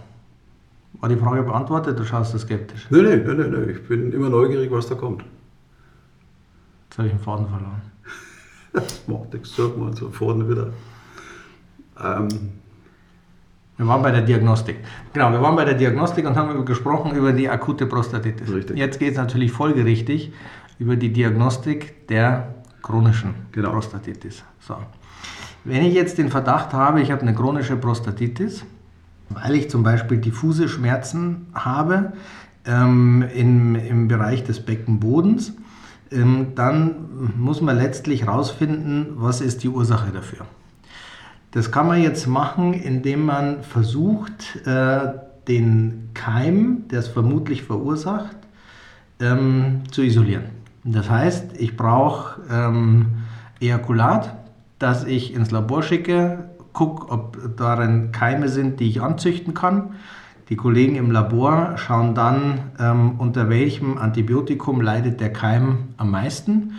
war 1.00 1.08
die 1.08 1.16
Frage 1.16 1.44
beantwortet? 1.44 1.98
Du 1.98 2.04
schaust 2.04 2.34
so 2.34 2.38
skeptisch. 2.38 2.88
Nein, 2.90 3.04
nein, 3.04 3.38
nein, 3.38 3.52
nein, 3.52 3.70
ich 3.70 3.88
bin 3.88 4.12
immer 4.12 4.30
neugierig, 4.30 4.70
was 4.72 4.88
da 4.88 4.96
kommt. 4.96 5.24
Jetzt 6.90 6.98
habe 6.98 7.08
ich 7.08 7.14
den 7.14 7.22
Faden 7.22 7.48
verloren. 7.48 7.82
Das 8.74 9.08
macht 9.08 9.34
nichts, 9.34 9.56
sagen 9.56 9.86
wir 9.86 9.96
so 9.96 10.10
vorne 10.10 10.48
wieder. 10.48 10.74
Ähm. 12.02 12.28
Wir 13.78 13.88
waren 13.88 14.02
bei 14.02 14.12
der 14.12 14.24
Diagnostik. 14.24 14.76
Genau, 15.14 15.32
wir 15.32 15.42
waren 15.42 15.56
bei 15.56 15.64
der 15.64 15.74
Diagnostik 15.74 16.28
und 16.28 16.36
haben 16.36 16.66
gesprochen 16.66 17.16
über 17.16 17.32
die 17.32 17.48
akute 17.48 17.86
Prostatitis. 17.86 18.52
Richtig. 18.52 18.78
Jetzt 18.78 19.00
geht 19.00 19.12
es 19.12 19.18
natürlich 19.18 19.54
folgerichtig 19.54 20.34
über 20.80 20.98
die 20.98 21.14
Diagnostik 21.14 22.08
der 22.08 22.56
chronischen 22.82 23.36
genau. 23.54 23.72
Prostatitis. 23.72 24.44
So. 24.60 24.76
Wenn 25.64 25.86
ich 25.86 25.94
jetzt 25.94 26.18
den 26.18 26.30
Verdacht 26.30 26.74
habe, 26.74 27.02
ich 27.02 27.10
habe 27.12 27.22
eine 27.22 27.34
chronische 27.34 27.78
Prostatitis, 27.78 28.66
weil 29.30 29.56
ich 29.56 29.70
zum 29.70 29.84
Beispiel 29.84 30.18
diffuse 30.18 30.68
Schmerzen 30.68 31.48
habe 31.54 32.14
ähm, 32.66 33.24
im, 33.34 33.76
im 33.76 34.08
Bereich 34.10 34.44
des 34.44 34.60
Beckenbodens, 34.66 35.54
dann 36.12 37.34
muss 37.38 37.62
man 37.62 37.78
letztlich 37.78 38.24
herausfinden, 38.26 39.14
was 39.16 39.42
ist 39.42 39.64
die 39.64 39.70
Ursache 39.70 40.12
dafür. 40.12 40.46
Das 41.52 41.72
kann 41.72 41.88
man 41.88 42.02
jetzt 42.02 42.28
machen, 42.28 42.74
indem 42.74 43.26
man 43.26 43.64
versucht, 43.64 44.66
äh, 44.66 45.00
den 45.48 46.10
Keim, 46.14 46.88
der 46.90 47.00
es 47.00 47.08
vermutlich 47.08 47.64
verursacht, 47.64 48.38
ähm, 49.20 49.82
zu 49.92 50.04
isolieren. 50.04 50.46
Das 50.84 51.10
heißt, 51.10 51.58
ich 51.58 51.76
brauche 51.76 52.42
ähm, 52.52 53.08
Ejakulat, 53.60 54.36
das 54.78 55.06
ich 55.06 55.34
ins 55.34 55.52
Labor 55.52 55.84
schicke, 55.84 56.50
gucke, 56.74 57.12
ob 57.12 57.58
darin 57.58 58.12
Keime 58.12 58.48
sind, 58.48 58.80
die 58.80 58.88
ich 58.88 59.02
anzüchten 59.02 59.54
kann 59.54 59.96
die 60.50 60.56
Kollegen 60.56 60.96
im 60.96 61.12
Labor 61.12 61.78
schauen 61.78 62.16
dann, 62.16 62.72
ähm, 62.80 63.20
unter 63.20 63.50
welchem 63.50 64.00
Antibiotikum 64.00 64.82
leidet 64.82 65.22
der 65.22 65.32
Keim 65.32 65.90
am 65.98 66.10
meisten 66.10 66.74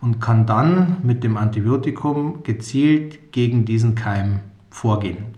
und 0.00 0.20
kann 0.20 0.46
dann 0.46 0.98
mit 1.02 1.24
dem 1.24 1.36
Antibiotikum 1.36 2.44
gezielt 2.44 3.32
gegen 3.32 3.64
diesen 3.64 3.96
Keim 3.96 4.40
vorgehen. 4.70 5.36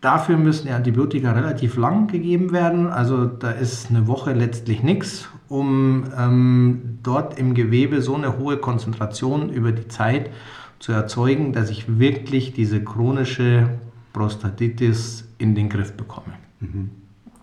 Dafür 0.00 0.36
müssen 0.36 0.66
die 0.66 0.72
Antibiotika 0.72 1.32
relativ 1.32 1.76
lang 1.76 2.08
gegeben 2.08 2.52
werden, 2.52 2.88
also 2.88 3.26
da 3.26 3.50
ist 3.50 3.90
eine 3.90 4.06
Woche 4.06 4.32
letztlich 4.32 4.82
nichts, 4.82 5.28
um 5.48 6.04
ähm, 6.18 6.98
dort 7.02 7.38
im 7.38 7.54
Gewebe 7.54 8.00
so 8.00 8.14
eine 8.14 8.38
hohe 8.38 8.56
Konzentration 8.58 9.50
über 9.50 9.72
die 9.72 9.88
Zeit 9.88 10.30
zu 10.78 10.92
erzeugen, 10.92 11.52
dass 11.52 11.70
ich 11.70 11.98
wirklich 11.98 12.52
diese 12.52 12.82
chronische 12.84 13.70
Prostatitis 14.12 15.24
in 15.44 15.54
den 15.54 15.68
Griff 15.68 15.92
bekomme. 15.92 16.32
Mhm. 16.60 16.90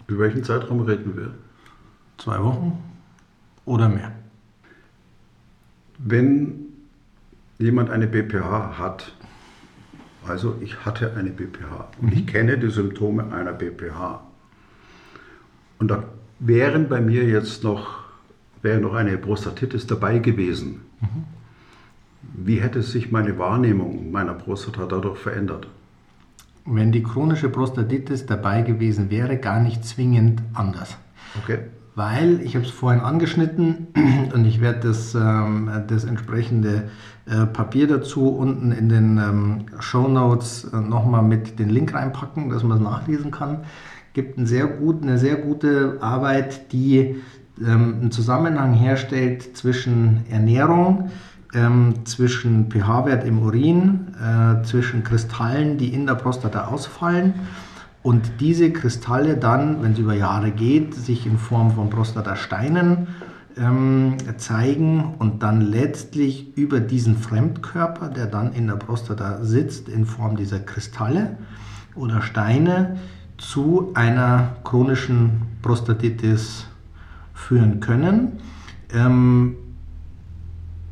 Über 0.07 0.21
welchen 0.21 0.43
Zeitraum 0.43 0.81
reden 0.81 1.15
wir? 1.15 1.35
Zwei 2.17 2.43
Wochen 2.43 2.83
oder 3.65 3.87
mehr. 3.89 4.11
Wenn 5.99 6.65
jemand 7.59 7.91
eine 7.91 8.07
BPH 8.07 8.79
hat, 8.79 9.13
also 10.27 10.55
ich 10.61 10.83
hatte 10.83 11.13
eine 11.15 11.29
BPH 11.29 11.91
und 12.01 12.07
mhm. 12.07 12.17
ich 12.17 12.25
kenne 12.25 12.57
die 12.57 12.71
Symptome 12.71 13.31
einer 13.31 13.53
BPH 13.53 14.23
und 15.77 15.91
da 15.91 16.03
wären 16.39 16.89
bei 16.89 17.01
mir 17.01 17.23
jetzt 17.25 17.63
noch, 17.63 18.03
wäre 18.63 18.81
noch 18.81 18.95
eine 18.95 19.15
Prostatitis 19.19 19.85
dabei 19.85 20.17
gewesen. 20.17 20.81
Mhm. 21.01 21.25
Wie 22.33 22.61
hätte 22.61 22.81
sich 22.81 23.11
meine 23.11 23.37
Wahrnehmung 23.37 24.11
meiner 24.11 24.33
Prostata 24.33 24.87
dadurch 24.87 25.19
verändert? 25.19 25.67
Wenn 26.65 26.91
die 26.91 27.03
chronische 27.03 27.49
Prostatitis 27.49 28.25
dabei 28.25 28.61
gewesen 28.61 29.09
wäre, 29.09 29.37
gar 29.37 29.59
nicht 29.59 29.83
zwingend 29.85 30.41
anders. 30.53 30.97
Okay. 31.41 31.59
Weil, 31.93 32.39
ich 32.41 32.55
habe 32.55 32.65
es 32.65 32.71
vorhin 32.71 33.01
angeschnitten 33.01 33.87
und 34.33 34.45
ich 34.45 34.61
werde 34.61 34.87
das, 34.87 35.13
ähm, 35.13 35.69
das 35.87 36.05
entsprechende 36.05 36.89
äh, 37.25 37.45
Papier 37.45 37.87
dazu 37.87 38.29
unten 38.29 38.71
in 38.71 38.89
den 38.89 39.17
ähm, 39.17 39.65
Show 39.79 40.07
Notes 40.07 40.65
äh, 40.73 40.77
nochmal 40.77 41.21
mit 41.21 41.59
den 41.59 41.69
Link 41.69 41.93
reinpacken, 41.93 42.49
dass 42.49 42.63
man 42.63 42.77
es 42.77 42.83
nachlesen 42.83 43.31
kann. 43.31 43.65
Gibt 44.13 44.37
ein 44.37 44.45
sehr 44.45 44.67
gut, 44.67 45.03
eine 45.03 45.17
sehr 45.17 45.35
gute 45.35 45.97
Arbeit, 46.01 46.71
die 46.71 47.21
ähm, 47.59 47.95
einen 48.01 48.11
Zusammenhang 48.11 48.73
herstellt 48.73 49.57
zwischen 49.57 50.25
Ernährung, 50.29 51.11
ähm, 51.53 52.05
zwischen 52.05 52.71
pH-Wert 52.71 53.25
im 53.25 53.39
Urin, 53.39 54.07
äh, 54.19 54.63
zwischen 54.63 55.03
Kristallen, 55.03 55.77
die 55.77 55.93
in 55.93 56.05
der 56.05 56.15
Prostata 56.15 56.65
ausfallen 56.65 57.33
und 58.03 58.39
diese 58.39 58.71
Kristalle 58.71 59.37
dann, 59.37 59.83
wenn 59.83 59.93
es 59.93 59.99
über 59.99 60.13
Jahre 60.13 60.51
geht, 60.51 60.95
sich 60.95 61.25
in 61.25 61.37
Form 61.37 61.71
von 61.71 61.89
Prostatasteinen 61.89 63.07
ähm, 63.57 64.15
zeigen 64.37 65.15
und 65.19 65.43
dann 65.43 65.61
letztlich 65.61 66.57
über 66.57 66.79
diesen 66.79 67.17
Fremdkörper, 67.17 68.09
der 68.09 68.25
dann 68.25 68.53
in 68.53 68.67
der 68.67 68.75
Prostata 68.75 69.43
sitzt, 69.43 69.87
in 69.87 70.05
Form 70.05 70.35
dieser 70.35 70.59
Kristalle 70.59 71.37
oder 71.95 72.21
Steine, 72.21 72.97
zu 73.37 73.91
einer 73.95 74.55
chronischen 74.63 75.41
Prostatitis 75.61 76.67
führen 77.33 77.79
können. 77.79 78.39
Ähm, 78.93 79.55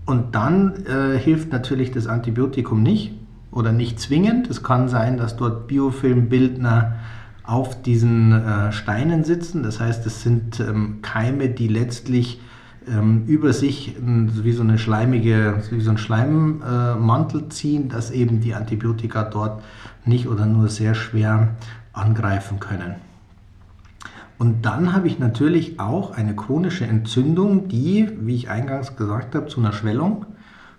und 0.09 0.33
dann 0.33 0.87
äh, 0.87 1.19
hilft 1.19 1.51
natürlich 1.51 1.91
das 1.91 2.07
Antibiotikum 2.07 2.81
nicht 2.81 3.11
oder 3.51 3.71
nicht 3.71 3.99
zwingend. 3.99 4.49
Es 4.49 4.63
kann 4.63 4.89
sein, 4.89 5.17
dass 5.17 5.37
dort 5.37 5.67
Biofilmbildner 5.67 6.95
auf 7.43 7.79
diesen 7.83 8.31
äh, 8.31 8.71
Steinen 8.71 9.23
sitzen. 9.23 9.61
Das 9.61 9.79
heißt, 9.79 10.03
es 10.07 10.23
sind 10.23 10.59
ähm, 10.59 11.03
Keime, 11.03 11.49
die 11.49 11.67
letztlich 11.67 12.41
ähm, 12.87 13.25
über 13.27 13.53
sich 13.53 13.97
wie 13.99 14.51
so 14.51 14.63
eine 14.63 14.79
schleimige, 14.79 15.61
wie 15.69 15.81
so 15.81 15.91
ein 15.91 15.99
Schleimmantel 15.99 17.41
äh, 17.41 17.49
ziehen, 17.49 17.89
dass 17.89 18.09
eben 18.09 18.41
die 18.41 18.55
Antibiotika 18.55 19.25
dort 19.25 19.61
nicht 20.05 20.27
oder 20.27 20.47
nur 20.47 20.69
sehr 20.69 20.95
schwer 20.95 21.49
angreifen 21.93 22.59
können. 22.59 22.95
Und 24.39 24.61
dann 24.65 24.93
habe 24.93 25.07
ich 25.07 25.19
natürlich 25.19 25.81
auch 25.81 26.11
eine 26.11 26.33
chronische 26.33 26.85
Entzündung, 26.85 27.67
die, 27.67 28.09
wie 28.21 28.35
ich 28.35 28.49
eingangs 28.49 28.95
gesagt 28.95 29.35
habe, 29.35 29.47
zu 29.47 29.59
einer 29.59 29.73
Schwellung 29.73 30.25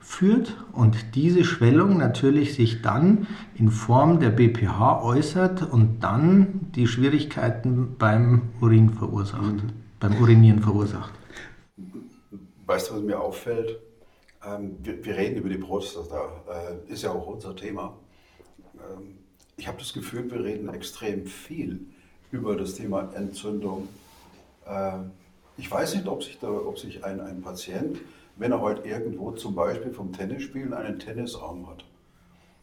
führt 0.00 0.56
und 0.72 1.14
diese 1.14 1.44
Schwellung 1.44 1.98
natürlich 1.98 2.54
sich 2.54 2.80
dann 2.80 3.26
in 3.54 3.70
Form 3.70 4.18
der 4.18 4.30
BPH 4.30 5.02
äußert 5.02 5.70
und 5.70 6.00
dann 6.00 6.72
die 6.74 6.86
Schwierigkeiten 6.86 7.96
beim 7.98 8.48
Urin 8.62 8.88
verursacht, 8.88 9.42
mhm. 9.42 9.72
beim 10.00 10.16
Urinieren 10.18 10.62
verursacht. 10.62 11.12
Weißt 12.64 12.88
du, 12.90 12.94
was 12.94 13.02
mir 13.02 13.20
auffällt? 13.20 13.78
Ähm, 14.42 14.78
wir, 14.80 15.16
reden 15.18 15.36
über 15.36 15.50
die 15.50 15.58
Prostata, 15.58 16.30
äh, 16.48 16.90
ist 16.90 17.02
ja 17.02 17.10
auch 17.10 17.26
unser 17.26 17.54
Thema. 17.54 17.94
Ähm, 18.74 19.18
ich 19.58 19.68
habe 19.68 19.76
das 19.76 19.92
Gefühl, 19.92 20.30
wir 20.30 20.42
reden 20.42 20.70
extrem 20.70 21.26
viel 21.26 21.84
über 22.30 22.56
das 22.56 22.74
Thema 22.74 23.10
Entzündung. 23.14 23.88
Ähm, 24.66 25.10
ich 25.56 25.70
weiß 25.70 25.94
nicht, 25.94 26.06
ob 26.06 26.22
sich, 26.22 26.38
da, 26.38 26.50
ob 26.50 26.78
sich 26.78 27.04
ein, 27.04 27.20
ein 27.20 27.42
Patient, 27.42 27.98
wenn 28.36 28.52
er 28.52 28.60
heute 28.60 28.88
irgendwo 28.88 29.32
zum 29.32 29.54
Beispiel 29.54 29.92
vom 29.92 30.12
Tennisspielen 30.12 30.72
einen 30.72 30.98
Tennisarm 30.98 31.68
hat, 31.68 31.84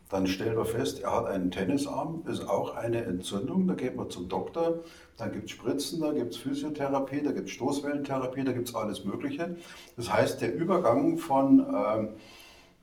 dann 0.09 0.25
stellen 0.25 0.57
wir 0.57 0.65
fest, 0.65 1.01
er 1.01 1.15
hat 1.15 1.25
einen 1.25 1.51
Tennisarm, 1.51 2.23
ist 2.27 2.47
auch 2.47 2.75
eine 2.75 3.03
Entzündung, 3.03 3.67
da 3.67 3.73
geht 3.73 3.95
man 3.95 4.09
zum 4.09 4.29
Doktor, 4.29 4.79
dann 5.17 5.33
gibt 5.33 5.45
es 5.45 5.51
Spritzen, 5.51 5.99
da 5.99 6.13
gibt 6.13 6.33
es 6.33 6.37
Physiotherapie, 6.37 7.21
da 7.21 7.31
gibt 7.31 7.49
es 7.49 7.53
Stoßwellentherapie, 7.55 8.43
da 8.43 8.53
gibt 8.53 8.69
es 8.69 8.75
alles 8.75 9.03
Mögliche. 9.03 9.57
Das 9.97 10.11
heißt, 10.11 10.41
der 10.41 10.55
Übergang 10.55 11.17
von, 11.17 11.59
ähm, 11.59 12.09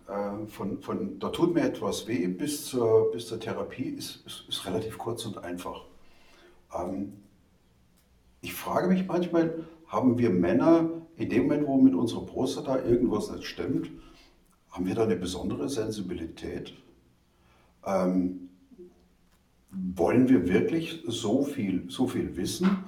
äh, 0.06 0.46
von, 0.48 0.82
von 0.82 1.18
da 1.18 1.30
tut 1.30 1.54
mir 1.54 1.62
etwas 1.62 2.06
weh 2.06 2.26
bis 2.26 2.66
zur, 2.66 3.10
bis 3.10 3.26
zur 3.26 3.40
Therapie 3.40 3.88
ist, 3.88 4.24
ist, 4.26 4.44
ist 4.48 4.66
relativ 4.66 4.98
kurz 4.98 5.24
und 5.24 5.38
einfach. 5.38 5.80
Ähm, 6.74 7.14
ich 8.40 8.54
frage 8.54 8.88
mich 8.88 9.06
manchmal, 9.06 9.64
haben 9.86 10.18
wir 10.18 10.30
Männer 10.30 10.90
in 11.16 11.28
dem 11.28 11.44
Moment, 11.44 11.66
wo 11.66 11.76
mit 11.80 11.94
unserer 11.94 12.26
Prostata 12.26 12.82
irgendwas 12.82 13.30
nicht 13.30 13.44
stimmt, 13.44 13.90
haben 14.70 14.86
wir 14.86 14.94
da 14.94 15.04
eine 15.04 15.16
besondere 15.16 15.68
Sensibilität? 15.68 16.74
Ähm, 17.86 18.48
wollen 19.70 20.28
wir 20.28 20.48
wirklich 20.48 21.02
so 21.06 21.42
viel, 21.42 21.88
so 21.88 22.06
viel 22.06 22.36
wissen? 22.36 22.84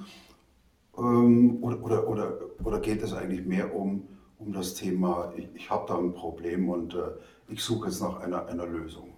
Ähm, 0.99 1.62
oder, 1.62 1.83
oder, 1.83 2.09
oder, 2.09 2.38
oder 2.64 2.81
geht 2.81 3.03
es 3.03 3.12
eigentlich 3.12 3.46
mehr 3.46 3.75
um, 3.75 4.09
um 4.38 4.53
das 4.53 4.75
Thema, 4.75 5.33
ich, 5.37 5.49
ich 5.55 5.70
habe 5.70 5.87
da 5.87 5.99
ein 5.99 6.12
Problem 6.12 6.68
und 6.68 6.94
äh, 6.94 7.11
ich 7.49 7.62
suche 7.62 7.88
jetzt 7.88 8.01
nach 8.01 8.20
einer, 8.20 8.46
einer 8.46 8.66
Lösung? 8.66 9.14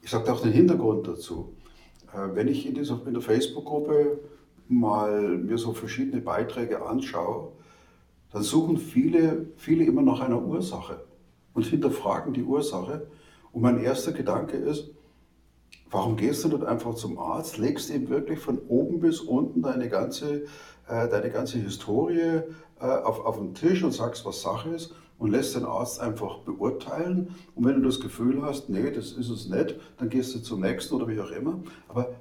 Ich 0.00 0.10
sage 0.10 0.32
auch 0.32 0.40
den 0.40 0.52
Hintergrund 0.52 1.06
dazu. 1.06 1.54
Äh, 2.12 2.34
wenn 2.34 2.48
ich 2.48 2.66
in, 2.66 2.74
dieser, 2.74 3.00
in 3.06 3.14
der 3.14 3.22
Facebook-Gruppe 3.22 4.20
mal 4.68 5.38
mir 5.38 5.58
so 5.58 5.72
verschiedene 5.72 6.20
Beiträge 6.20 6.84
anschaue, 6.84 7.52
dann 8.32 8.42
suchen 8.42 8.76
viele, 8.76 9.46
viele 9.56 9.84
immer 9.84 10.02
nach 10.02 10.20
einer 10.20 10.42
Ursache 10.42 11.04
und 11.54 11.64
hinterfragen 11.64 12.34
die 12.34 12.42
Ursache. 12.42 13.06
Und 13.52 13.62
mein 13.62 13.82
erster 13.82 14.12
Gedanke 14.12 14.56
ist, 14.56 14.90
warum 15.90 16.16
gehst 16.16 16.44
du 16.44 16.48
nicht 16.48 16.64
einfach 16.64 16.94
zum 16.94 17.18
Arzt, 17.18 17.56
legst 17.56 17.90
ihm 17.90 18.10
wirklich 18.10 18.38
von 18.38 18.58
oben 18.68 19.00
bis 19.00 19.20
unten 19.20 19.62
deine 19.62 19.88
ganze, 19.88 20.44
äh, 20.86 21.08
deine 21.08 21.30
ganze 21.30 21.58
Historie 21.58 22.42
äh, 22.80 22.84
auf, 22.84 23.24
auf 23.24 23.38
den 23.38 23.54
Tisch 23.54 23.82
und 23.82 23.92
sagst, 23.92 24.26
was 24.26 24.42
Sache 24.42 24.70
ist 24.70 24.94
und 25.18 25.30
lässt 25.30 25.56
den 25.56 25.64
Arzt 25.64 26.00
einfach 26.00 26.38
beurteilen. 26.38 27.34
Und 27.54 27.66
wenn 27.66 27.76
du 27.76 27.82
das 27.82 28.00
Gefühl 28.00 28.42
hast, 28.42 28.68
nee, 28.68 28.90
das 28.90 29.12
ist 29.12 29.28
es 29.28 29.48
nicht, 29.48 29.76
dann 29.98 30.08
gehst 30.08 30.34
du 30.34 30.40
zum 30.40 30.60
nächsten 30.60 30.94
oder 30.94 31.08
wie 31.08 31.20
auch 31.20 31.30
immer. 31.30 31.60
Aber 31.88 32.14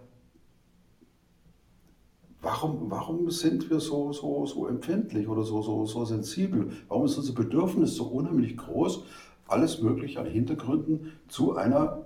warum, 2.42 2.90
warum 2.90 3.30
sind 3.30 3.70
wir 3.70 3.80
so, 3.80 4.12
so, 4.14 4.46
so 4.46 4.68
empfindlich 4.68 5.28
oder 5.28 5.44
so, 5.44 5.62
so, 5.62 5.86
so 5.86 6.06
sensibel? 6.06 6.72
Warum 6.88 7.06
ist 7.06 7.18
unser 7.18 7.34
Bedürfnis 7.34 7.96
so 7.96 8.06
unheimlich 8.06 8.58
groß, 8.58 9.04
alles 9.48 9.82
Mögliche 9.82 10.20
an 10.20 10.26
Hintergründen 10.26 11.14
zu 11.28 11.56
einer 11.56 12.04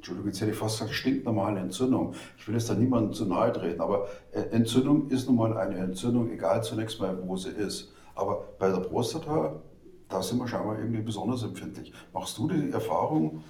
Entschuldigung, 0.00 0.30
jetzt 0.30 0.40
hätte 0.40 0.52
ich 0.52 0.56
fast 0.56 0.78
gesagt, 0.78 0.94
stinknormale 0.94 1.60
Entzündung. 1.60 2.14
Ich 2.38 2.48
will 2.48 2.54
jetzt 2.54 2.70
da 2.70 2.74
niemandem 2.74 3.12
zu 3.12 3.26
nahe 3.26 3.52
treten, 3.52 3.82
aber 3.82 4.08
äh, 4.32 4.40
Entzündung 4.50 5.10
ist 5.10 5.26
nun 5.26 5.36
mal 5.36 5.54
eine 5.58 5.76
Entzündung, 5.76 6.30
egal 6.30 6.64
zunächst 6.64 6.98
mal, 7.00 7.18
wo 7.26 7.36
sie 7.36 7.50
ist. 7.50 7.92
Aber 8.20 8.44
bei 8.58 8.68
der 8.68 8.80
Prostata, 8.80 9.62
da 10.10 10.22
sind 10.22 10.38
wir 10.38 10.46
scheinbar 10.46 10.78
irgendwie 10.78 11.00
besonders 11.00 11.42
empfindlich. 11.42 11.90
Machst 12.12 12.36
du 12.36 12.48
die 12.48 12.70
Erfahrung 12.70 13.42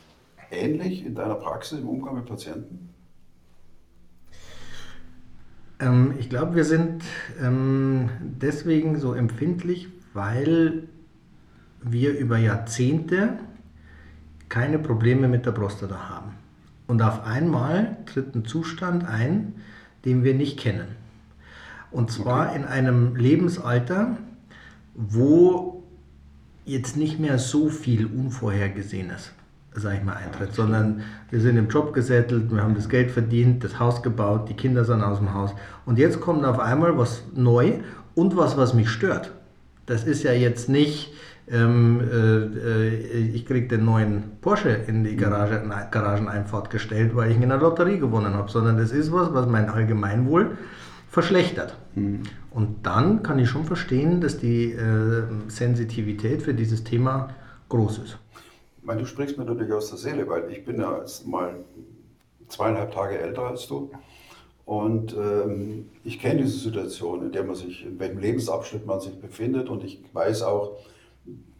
ähnlich 0.52 1.04
in 1.04 1.16
deiner 1.16 1.35
Praxis 1.35 1.80
im 1.80 1.88
Umgang 1.88 2.14
mit 2.14 2.26
Patienten? 2.26 2.94
Ähm, 5.80 6.14
ich 6.20 6.30
glaube, 6.30 6.54
wir 6.54 6.64
sind 6.64 7.02
ähm, 7.42 8.11
deswegen 8.20 9.00
so 9.00 9.12
empfindlich, 9.12 9.88
weil 10.14 10.88
wir 11.83 12.16
über 12.16 12.38
Jahrzehnte 12.38 13.38
keine 14.48 14.78
Probleme 14.78 15.26
mit 15.26 15.46
der 15.46 15.52
Prostata 15.52 16.09
haben. 16.09 16.37
Und 16.87 17.02
auf 17.02 17.24
einmal 17.24 17.96
tritt 18.06 18.37
ein 18.37 18.44
Zustand 18.44 19.04
ein, 19.04 19.54
den 20.04 20.22
wir 20.22 20.35
nicht 20.35 20.61
kennen. 20.61 20.96
Und 21.90 22.12
zwar 22.12 22.50
okay. 22.50 22.56
in 22.56 22.64
einem 22.66 23.16
Lebensalter, 23.16 24.16
wo 25.08 25.82
jetzt 26.64 26.96
nicht 26.96 27.18
mehr 27.18 27.38
so 27.38 27.68
viel 27.68 28.06
Unvorhergesehenes, 28.06 29.32
sag 29.74 29.98
ich 29.98 30.04
mal, 30.04 30.14
eintritt, 30.14 30.54
sondern 30.54 31.02
wir 31.30 31.40
sind 31.40 31.56
im 31.56 31.68
Job 31.68 31.92
gesettelt, 31.92 32.52
wir 32.52 32.62
haben 32.62 32.74
das 32.74 32.88
Geld 32.88 33.10
verdient, 33.10 33.64
das 33.64 33.78
Haus 33.78 34.02
gebaut, 34.02 34.48
die 34.48 34.54
Kinder 34.54 34.84
sind 34.84 35.02
aus 35.02 35.18
dem 35.18 35.32
Haus. 35.34 35.52
Und 35.86 35.98
jetzt 35.98 36.20
kommt 36.20 36.44
auf 36.44 36.58
einmal 36.58 36.96
was 36.98 37.22
neu 37.34 37.78
und 38.14 38.36
was, 38.36 38.56
was 38.56 38.74
mich 38.74 38.90
stört. 38.90 39.32
Das 39.86 40.04
ist 40.04 40.22
ja 40.22 40.32
jetzt 40.32 40.68
nicht 40.68 41.12
ähm, 41.50 42.00
äh, 42.00 42.98
ich 43.34 43.44
kriege 43.44 43.66
den 43.66 43.84
neuen 43.84 44.22
Porsche 44.40 44.70
in 44.86 45.04
die 45.04 45.16
Garage, 45.16 45.62
Garageneinfahrt 45.90 46.70
gestellt, 46.70 47.16
weil 47.16 47.32
ich 47.32 47.36
in 47.36 47.44
einer 47.44 47.58
Lotterie 47.58 47.98
gewonnen 47.98 48.34
habe, 48.34 48.50
sondern 48.50 48.78
das 48.78 48.92
ist 48.92 49.12
was, 49.12 49.32
was 49.34 49.46
mein 49.46 49.68
Allgemeinwohl 49.68 50.56
verschlechtert. 51.11 51.77
Mhm. 51.94 52.23
Und 52.51 52.87
dann 52.87 53.23
kann 53.23 53.38
ich 53.38 53.49
schon 53.51 53.64
verstehen, 53.64 54.20
dass 54.20 54.38
die 54.38 54.73
äh, 54.73 55.25
Sensitivität 55.49 56.42
für 56.42 56.55
dieses 56.55 56.85
Thema 56.85 57.35
groß 57.68 57.99
ist. 57.99 58.18
Ich 58.79 58.85
meine, 58.85 59.01
du 59.01 59.07
sprichst 59.07 59.37
mir 59.37 59.44
natürlich 59.44 59.73
aus 59.73 59.90
der 59.90 59.99
Seele, 59.99 60.27
weil 60.29 60.51
ich 60.51 60.64
bin 60.64 60.81
ja 60.81 60.99
jetzt 60.99 61.27
mal 61.27 61.57
zweieinhalb 62.49 62.92
Tage 62.92 63.18
älter 63.18 63.42
als 63.42 63.66
du. 63.66 63.90
Und 64.64 65.14
ähm, 65.14 65.90
ich 66.05 66.20
kenne 66.20 66.42
diese 66.42 66.59
Situation, 66.59 67.23
in 67.23 67.33
der 67.33 67.42
man 67.42 67.57
sich, 67.57 67.85
in 67.85 67.99
welchem 67.99 68.18
Lebensabschnitt 68.18 68.87
man 68.87 69.01
sich 69.01 69.20
befindet. 69.20 69.68
Und 69.68 69.83
ich 69.85 70.01
weiß 70.12 70.42
auch, 70.42 70.79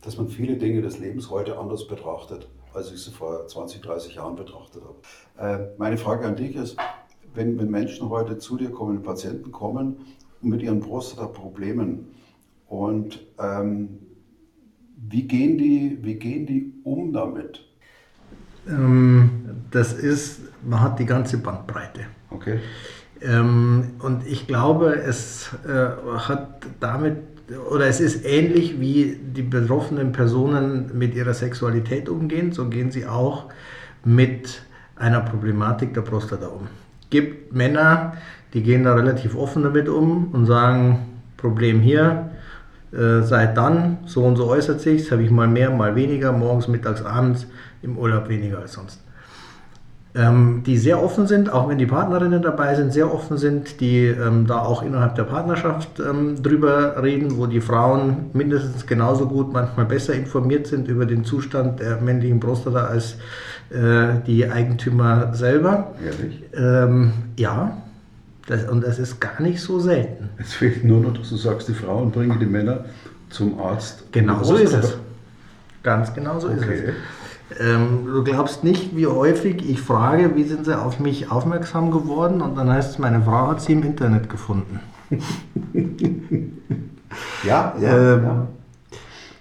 dass 0.03 0.17
man 0.17 0.29
viele 0.29 0.57
Dinge 0.57 0.81
des 0.81 0.99
Lebens 0.99 1.29
heute 1.29 1.59
anders 1.59 1.89
betrachtet, 1.89 2.49
als 2.73 2.93
ich 2.93 3.03
sie 3.03 3.11
vor 3.11 3.47
20, 3.47 3.83
30 3.83 4.15
Jahren 4.15 4.37
betrachtet 4.37 4.83
habe. 4.85 4.95
Äh, 5.39 5.77
meine 5.77 5.99
Frage 5.99 6.27
an 6.27 6.37
dich 6.37 6.55
ist, 6.55 6.77
wenn, 7.35 7.59
wenn 7.59 7.71
Menschen 7.71 8.09
heute 8.09 8.39
zu 8.39 8.57
dir 8.57 8.71
kommen, 8.71 9.03
Patienten 9.03 9.53
kommen 9.53 9.97
mit 10.43 10.63
ihren 10.63 10.81
Prostata-Problemen 10.81 12.07
und 12.67 13.21
ähm, 13.39 13.99
wie, 15.09 15.27
gehen 15.27 15.59
die, 15.59 15.99
wie 16.03 16.15
gehen 16.15 16.47
die 16.47 16.73
um 16.85 17.13
damit? 17.13 17.65
Ähm, 18.69 19.31
das 19.71 19.93
ist, 19.93 20.41
man 20.65 20.81
hat 20.81 20.99
die 20.99 21.07
ganze 21.07 21.39
Bandbreite. 21.39 22.03
Okay. 22.31 22.61
Ähm, 23.23 23.95
und 24.01 24.27
ich 24.27 24.47
glaube, 24.47 24.95
es 24.95 25.51
äh, 25.67 26.19
hat 26.19 26.67
damit, 26.81 27.19
oder 27.71 27.87
es 27.87 28.01
ist 28.01 28.25
ähnlich 28.25 28.81
wie 28.81 29.17
die 29.17 29.43
betroffenen 29.43 30.13
Personen 30.13 30.97
mit 30.97 31.15
ihrer 31.15 31.35
Sexualität 31.35 32.09
umgehen, 32.09 32.53
so 32.53 32.69
gehen 32.69 32.91
sie 32.91 33.07
auch 33.07 33.47
mit 34.05 34.63
einer 34.97 35.21
Problematik 35.21 35.93
der 35.93 36.03
Prostata 36.03 36.47
um 36.47 36.69
gibt 37.11 37.53
Männer, 37.53 38.15
die 38.55 38.63
gehen 38.63 38.85
da 38.85 38.95
relativ 38.95 39.37
offen 39.37 39.63
damit 39.63 39.89
um 39.89 40.29
und 40.33 40.47
sagen, 40.47 41.07
Problem 41.37 41.81
hier, 41.81 42.31
äh, 42.93 43.23
seit 43.23 43.57
dann, 43.57 43.99
so 44.07 44.25
und 44.25 44.37
so 44.37 44.49
äußert 44.49 44.81
sich, 44.81 45.03
das 45.03 45.13
habe 45.13 45.23
ich 45.23 45.31
mal 45.31 45.49
mehr, 45.49 45.71
mal 45.71 45.95
weniger, 45.95 46.33
morgens, 46.33 46.69
mittags, 46.69 47.03
abends, 47.03 47.47
im 47.83 47.97
Urlaub 47.97 48.29
weniger 48.29 48.59
als 48.59 48.73
sonst. 48.73 49.01
Ähm, 50.13 50.65
die 50.67 50.77
sehr 50.77 51.01
offen 51.01 51.29
sind, 51.29 51.53
auch 51.53 51.69
wenn 51.69 51.79
die 51.79 51.87
Partnerinnen 51.87 52.43
dabei 52.43 52.75
sind, 52.75 52.93
sehr 52.93 53.15
offen 53.15 53.39
sind, 53.39 53.81
die 53.81 54.07
ähm, 54.07 54.45
da 54.49 54.59
auch 54.59 54.83
innerhalb 54.83 55.15
der 55.15 55.23
Partnerschaft 55.23 56.01
ähm, 56.01 56.43
drüber 56.43 57.01
reden, 57.01 57.37
wo 57.37 57.47
die 57.47 57.61
Frauen 57.61 58.31
mindestens 58.33 58.89
genauso 58.89 59.29
gut, 59.29 59.53
manchmal 59.53 59.87
besser 59.87 60.15
informiert 60.15 60.67
sind 60.67 60.89
über 60.89 61.07
den 61.07 61.25
Zustand 61.25 61.79
der 61.79 62.01
männlichen 62.01 62.41
Prostata 62.41 62.87
als 62.87 63.19
äh, 63.71 64.21
die 64.27 64.51
Eigentümer 64.51 65.35
selber. 65.35 65.93
Ehrlich? 66.05 66.43
Ähm, 66.55 67.13
ja, 67.37 67.77
das, 68.47 68.65
und 68.65 68.83
das 68.83 68.99
ist 68.99 69.21
gar 69.21 69.41
nicht 69.41 69.61
so 69.61 69.79
selten. 69.79 70.29
Es 70.39 70.53
fehlt 70.53 70.85
nur 70.85 71.01
noch, 71.01 71.15
dass 71.15 71.29
du 71.29 71.37
sagst, 71.37 71.69
die 71.69 71.75
Frauen 71.75 72.11
bringen 72.11 72.39
die 72.41 72.47
Männer 72.47 72.85
zum 73.31 73.61
Arzt. 73.61 74.13
Genau 74.13 74.43
so 74.43 74.57
ist 74.57 74.73
es. 74.73 74.97
Ganz 75.83 76.13
genau 76.13 76.41
so 76.41 76.49
okay. 76.49 76.75
ist 76.75 76.85
es. 76.89 76.95
Ähm, 77.61 78.07
du 78.07 78.23
glaubst 78.23 78.63
nicht, 78.63 78.97
wie 78.97 79.07
häufig 79.07 79.69
ich 79.69 79.81
frage, 79.81 80.37
wie 80.37 80.45
sind 80.45 80.65
sie 80.65 80.79
auf 80.79 81.01
mich 81.01 81.31
aufmerksam 81.31 81.91
geworden? 81.91 82.43
Und 82.43 82.57
dann 82.57 82.71
heißt 82.71 82.93
es, 82.93 82.99
meine 82.99 83.23
Frau 83.23 83.49
hat 83.49 83.61
sie 83.61 83.73
im 83.73 83.83
Internet 83.83 84.29
gefunden. 84.29 84.81
ja, 87.45 87.75
ja, 87.81 88.15
ähm, 88.15 88.25
ja. 88.25 88.47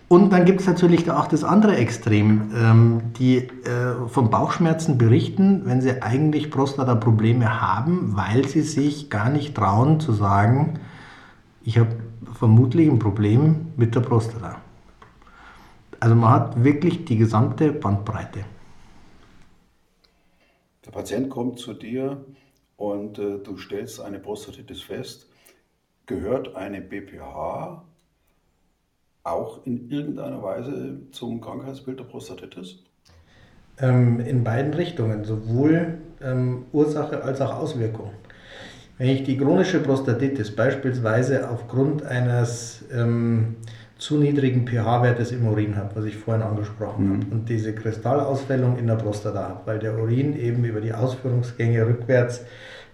Und 0.10 0.32
dann 0.34 0.44
gibt 0.46 0.62
es 0.62 0.66
natürlich 0.66 1.10
auch 1.12 1.28
das 1.28 1.44
andere 1.44 1.78
Extrem, 1.78 2.52
ähm, 2.56 3.14
die 3.20 3.38
äh, 3.38 4.08
von 4.08 4.32
Bauchschmerzen 4.32 4.98
berichten, 4.98 5.62
wenn 5.66 5.82
sie 5.82 6.02
eigentlich 6.02 6.50
Prostata-Probleme 6.50 7.62
haben, 7.62 8.18
weil 8.18 8.48
sie 8.48 8.62
sich 8.62 9.12
gar 9.12 9.30
nicht 9.30 9.54
trauen 9.54 10.00
zu 10.00 10.12
sagen, 10.12 10.80
ich 11.64 11.78
habe 11.78 11.96
vermutlich 12.34 12.90
ein 12.90 12.98
Problem 12.98 13.68
mit 13.78 13.94
der 13.94 14.00
Prostata. 14.00 14.60
Also 16.00 16.16
man 16.16 16.32
hat 16.32 16.64
wirklich 16.64 17.06
die 17.06 17.18
gesamte 17.18 17.72
Bandbreite. 17.72 18.46
Der 20.88 20.92
Patient 20.92 21.30
kommt 21.30 21.60
zu 21.60 21.76
dir 21.76 22.26
und 22.78 23.20
äh, 23.20 23.38
du 23.38 23.58
stellst 23.58 24.02
eine 24.02 24.18
Prostatitis 24.18 24.82
fest. 24.82 25.28
Gehört 26.08 26.56
eine 26.56 26.82
BPH 26.82 27.84
auch 29.24 29.66
in 29.66 29.90
irgendeiner 29.90 30.42
Weise 30.42 30.98
zum 31.12 31.42
Krankheitsbild 31.42 32.00
der 32.00 32.06
Prostatitis? 32.06 32.80
Ähm, 33.80 34.20
in 34.20 34.44
beiden 34.44 34.74
Richtungen, 34.74 35.24
sowohl 35.24 36.00
ähm, 36.22 36.66
Ursache 36.72 37.24
als 37.24 37.42
auch 37.42 37.56
Auswirkung. 37.58 38.12
Wenn 38.98 39.08
ich 39.10 39.24
die 39.24 39.38
chronische 39.38 39.80
Prostatitis 39.80 40.54
beispielsweise 40.54 41.50
aufgrund 41.50 42.04
eines 42.04 42.84
ähm, 42.94 43.56
zu 43.98 44.18
niedrigen 44.18 44.68
pH-Wertes 44.68 45.32
im 45.32 45.48
Urin 45.48 45.78
habe, 45.78 45.96
was 45.96 46.06
ich 46.06 46.18
vorhin 46.18 46.44
angesprochen 46.44 47.06
mhm. 47.06 47.14
habe, 47.22 47.32
und 47.32 47.50
diese 47.50 47.74
Kristallausfällung 47.74 48.78
in 48.78 48.88
der 48.88 48.96
Prostata 48.96 49.50
habe, 49.50 49.62
weil 49.66 49.80
der 49.80 49.98
Urin 49.98 50.38
eben 50.38 50.66
über 50.66 50.82
die 50.82 50.94
Ausführungsgänge 50.94 51.86
rückwärts 51.86 52.44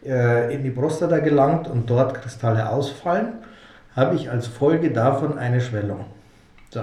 äh, 0.05 0.53
in 0.53 0.63
die 0.63 0.69
Prostata 0.71 1.19
gelangt 1.19 1.67
und 1.67 1.89
dort 1.89 2.13
Kristalle 2.13 2.69
ausfallen, 2.69 3.39
habe 3.95 4.15
ich 4.15 4.29
als 4.29 4.47
Folge 4.47 4.91
davon 4.91 5.37
eine 5.37 5.61
Schwellung. 5.61 6.05
So, 6.75 6.81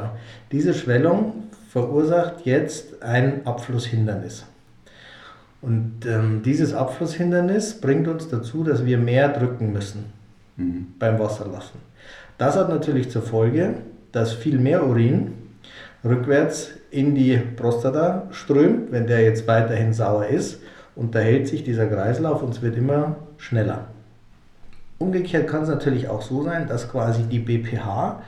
diese 0.51 0.73
Schwellung 0.73 1.51
verursacht 1.69 2.47
jetzt 2.47 3.03
ein 3.03 3.47
Abflusshindernis. 3.47 4.47
Und 5.61 6.07
ähm, 6.07 6.41
dieses 6.43 6.73
Abflusshindernis 6.73 7.79
bringt 7.79 8.09
uns 8.09 8.27
dazu, 8.27 8.65
dass 8.65 8.87
wir 8.87 8.97
mehr 8.97 9.29
drücken 9.29 9.71
müssen 9.71 10.07
mhm. 10.57 10.95
beim 10.99 11.19
Wasserlassen. 11.19 11.79
Das 12.39 12.57
hat 12.57 12.71
natürlich 12.71 13.11
zur 13.11 13.21
Folge, 13.21 13.75
dass 14.13 14.33
viel 14.33 14.59
mehr 14.59 14.87
Urin 14.87 15.35
rückwärts 16.03 16.71
in 16.91 17.15
die 17.15 17.37
Prostata 17.37 18.29
strömt, 18.31 18.93
wenn 18.93 19.07
der 19.07 19.21
jetzt 19.21 19.47
weiterhin 19.47 19.93
sauer 19.93 20.27
ist, 20.27 20.63
unterhält 20.97 21.49
sich 21.49 21.65
dieser 21.65 21.87
Kreislauf 21.87 22.43
und 22.43 22.55
es 22.55 22.63
wird 22.63 22.79
immer 22.79 23.17
schneller. 23.37 23.89
Umgekehrt 24.99 25.49
kann 25.49 25.65
es 25.65 25.69
natürlich 25.69 26.09
auch 26.09 26.23
so 26.23 26.43
sein, 26.45 26.67
dass 26.67 26.91
quasi 26.91 27.25
die 27.25 27.41
BPH 27.41 28.23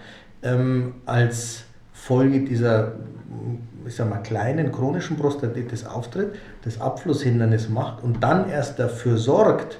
ähm, 0.44 0.94
als 1.06 1.64
Folge 1.92 2.40
dieser 2.44 2.92
ich 3.86 3.96
sag 3.96 4.08
mal, 4.08 4.18
kleinen 4.18 4.72
chronischen 4.72 5.16
Prostatitis 5.16 5.84
auftritt, 5.84 6.34
das 6.62 6.80
Abflusshindernis 6.80 7.68
macht 7.68 8.02
und 8.02 8.22
dann 8.22 8.48
erst 8.48 8.78
dafür 8.78 9.16
sorgt, 9.16 9.78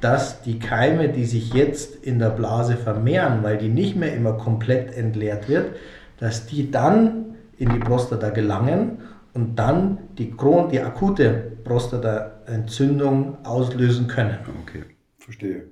dass 0.00 0.42
die 0.42 0.58
Keime, 0.58 1.08
die 1.08 1.24
sich 1.24 1.54
jetzt 1.54 1.96
in 2.04 2.18
der 2.18 2.30
Blase 2.30 2.76
vermehren, 2.76 3.42
weil 3.42 3.56
die 3.56 3.68
nicht 3.68 3.96
mehr 3.96 4.14
immer 4.14 4.34
komplett 4.34 4.94
entleert 4.96 5.48
wird, 5.48 5.76
dass 6.18 6.46
die 6.46 6.70
dann 6.70 7.36
in 7.56 7.70
die 7.70 7.78
Prostata 7.78 8.30
gelangen 8.30 8.98
und 9.32 9.56
dann 9.56 9.98
die, 10.18 10.30
Chron 10.30 10.68
die 10.68 10.80
akute 10.80 11.52
Prostataentzündung 11.64 13.44
auslösen 13.44 14.06
können. 14.06 14.38
Okay, 14.62 14.84
verstehe. 15.18 15.64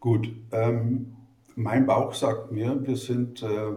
Gut. 0.00 0.28
Ähm, 0.50 1.14
mein 1.56 1.86
Bauch 1.86 2.14
sagt 2.14 2.50
mir, 2.50 2.86
wir 2.86 2.96
sind 2.96 3.42
äh, 3.42 3.72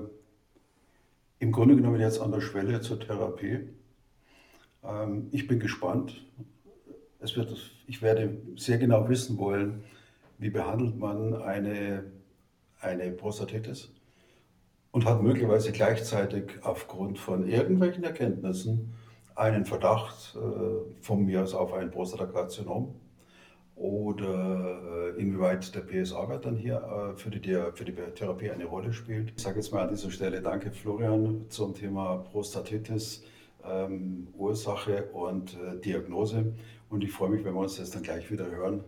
im 1.39 1.51
Grunde 1.51 1.75
genommen 1.75 1.99
jetzt 1.99 2.19
an 2.19 2.31
der 2.31 2.41
Schwelle 2.41 2.81
zur 2.81 2.99
Therapie. 2.99 3.69
Ähm, 4.83 5.27
ich 5.31 5.47
bin 5.47 5.59
gespannt. 5.59 6.25
Es 7.19 7.35
wird, 7.35 7.55
ich 7.87 8.01
werde 8.01 8.37
sehr 8.55 8.77
genau 8.77 9.09
wissen 9.09 9.37
wollen, 9.37 9.83
wie 10.37 10.49
behandelt 10.49 10.97
man 10.97 11.33
eine, 11.35 12.03
eine 12.79 13.11
Prostatitis 13.11 13.91
und 14.91 15.05
hat 15.05 15.21
möglicherweise 15.21 15.71
gleichzeitig 15.71 16.59
aufgrund 16.61 17.17
von 17.17 17.47
irgendwelchen 17.47 18.03
Erkenntnissen 18.03 18.93
einen 19.35 19.65
Verdacht 19.65 20.35
äh, 20.35 21.01
von 21.01 21.25
mir 21.25 21.43
aus 21.43 21.53
auf 21.53 21.73
ein 21.73 21.91
Prostatakarzinom 21.91 22.95
oder 23.77 25.13
äh, 25.15 25.21
inwieweit 25.21 25.73
der 25.75 25.81
PSA-Wert 25.81 26.45
dann 26.45 26.55
hier 26.55 26.77
äh, 26.77 27.17
für, 27.17 27.29
die, 27.29 27.39
für 27.73 27.85
die 27.85 27.93
Therapie 27.93 28.49
eine 28.49 28.65
Rolle 28.65 28.91
spielt. 28.91 29.33
Ich 29.35 29.43
sage 29.43 29.57
jetzt 29.57 29.71
mal 29.71 29.83
an 29.83 29.89
dieser 29.89 30.11
Stelle 30.11 30.41
danke 30.41 30.71
Florian 30.71 31.45
zum 31.49 31.75
Thema 31.75 32.17
Prostatitis, 32.31 33.23
ähm, 33.63 34.27
Ursache 34.35 35.05
und 35.13 35.53
äh, 35.53 35.79
Diagnose. 35.79 36.53
Und 36.89 37.03
ich 37.03 37.11
freue 37.11 37.29
mich, 37.29 37.43
wenn 37.43 37.53
wir 37.53 37.61
uns 37.61 37.77
das 37.77 37.91
dann 37.91 38.01
gleich 38.03 38.31
wieder 38.31 38.49
hören 38.49 38.83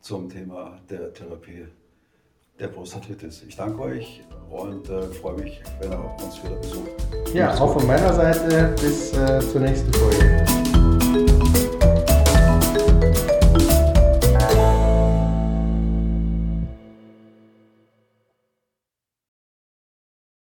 zum 0.00 0.28
Thema 0.28 0.80
der 0.90 1.12
Therapie 1.12 1.66
der 2.58 2.68
Prostatitis. 2.68 3.44
Ich 3.46 3.56
danke 3.56 3.80
euch 3.80 4.22
und 4.50 4.88
äh, 4.88 5.02
freue 5.02 5.34
mich, 5.34 5.62
wenn 5.80 5.92
ihr 5.92 6.16
uns 6.24 6.42
wieder 6.42 6.56
besucht. 6.56 6.90
Ja, 7.32 7.54
auch 7.58 7.72
von 7.72 7.86
meiner 7.86 8.12
Seite 8.12 8.74
bis 8.80 9.12
äh, 9.16 9.40
zur 9.40 9.60
nächsten 9.60 9.92
Folge. 9.92 10.51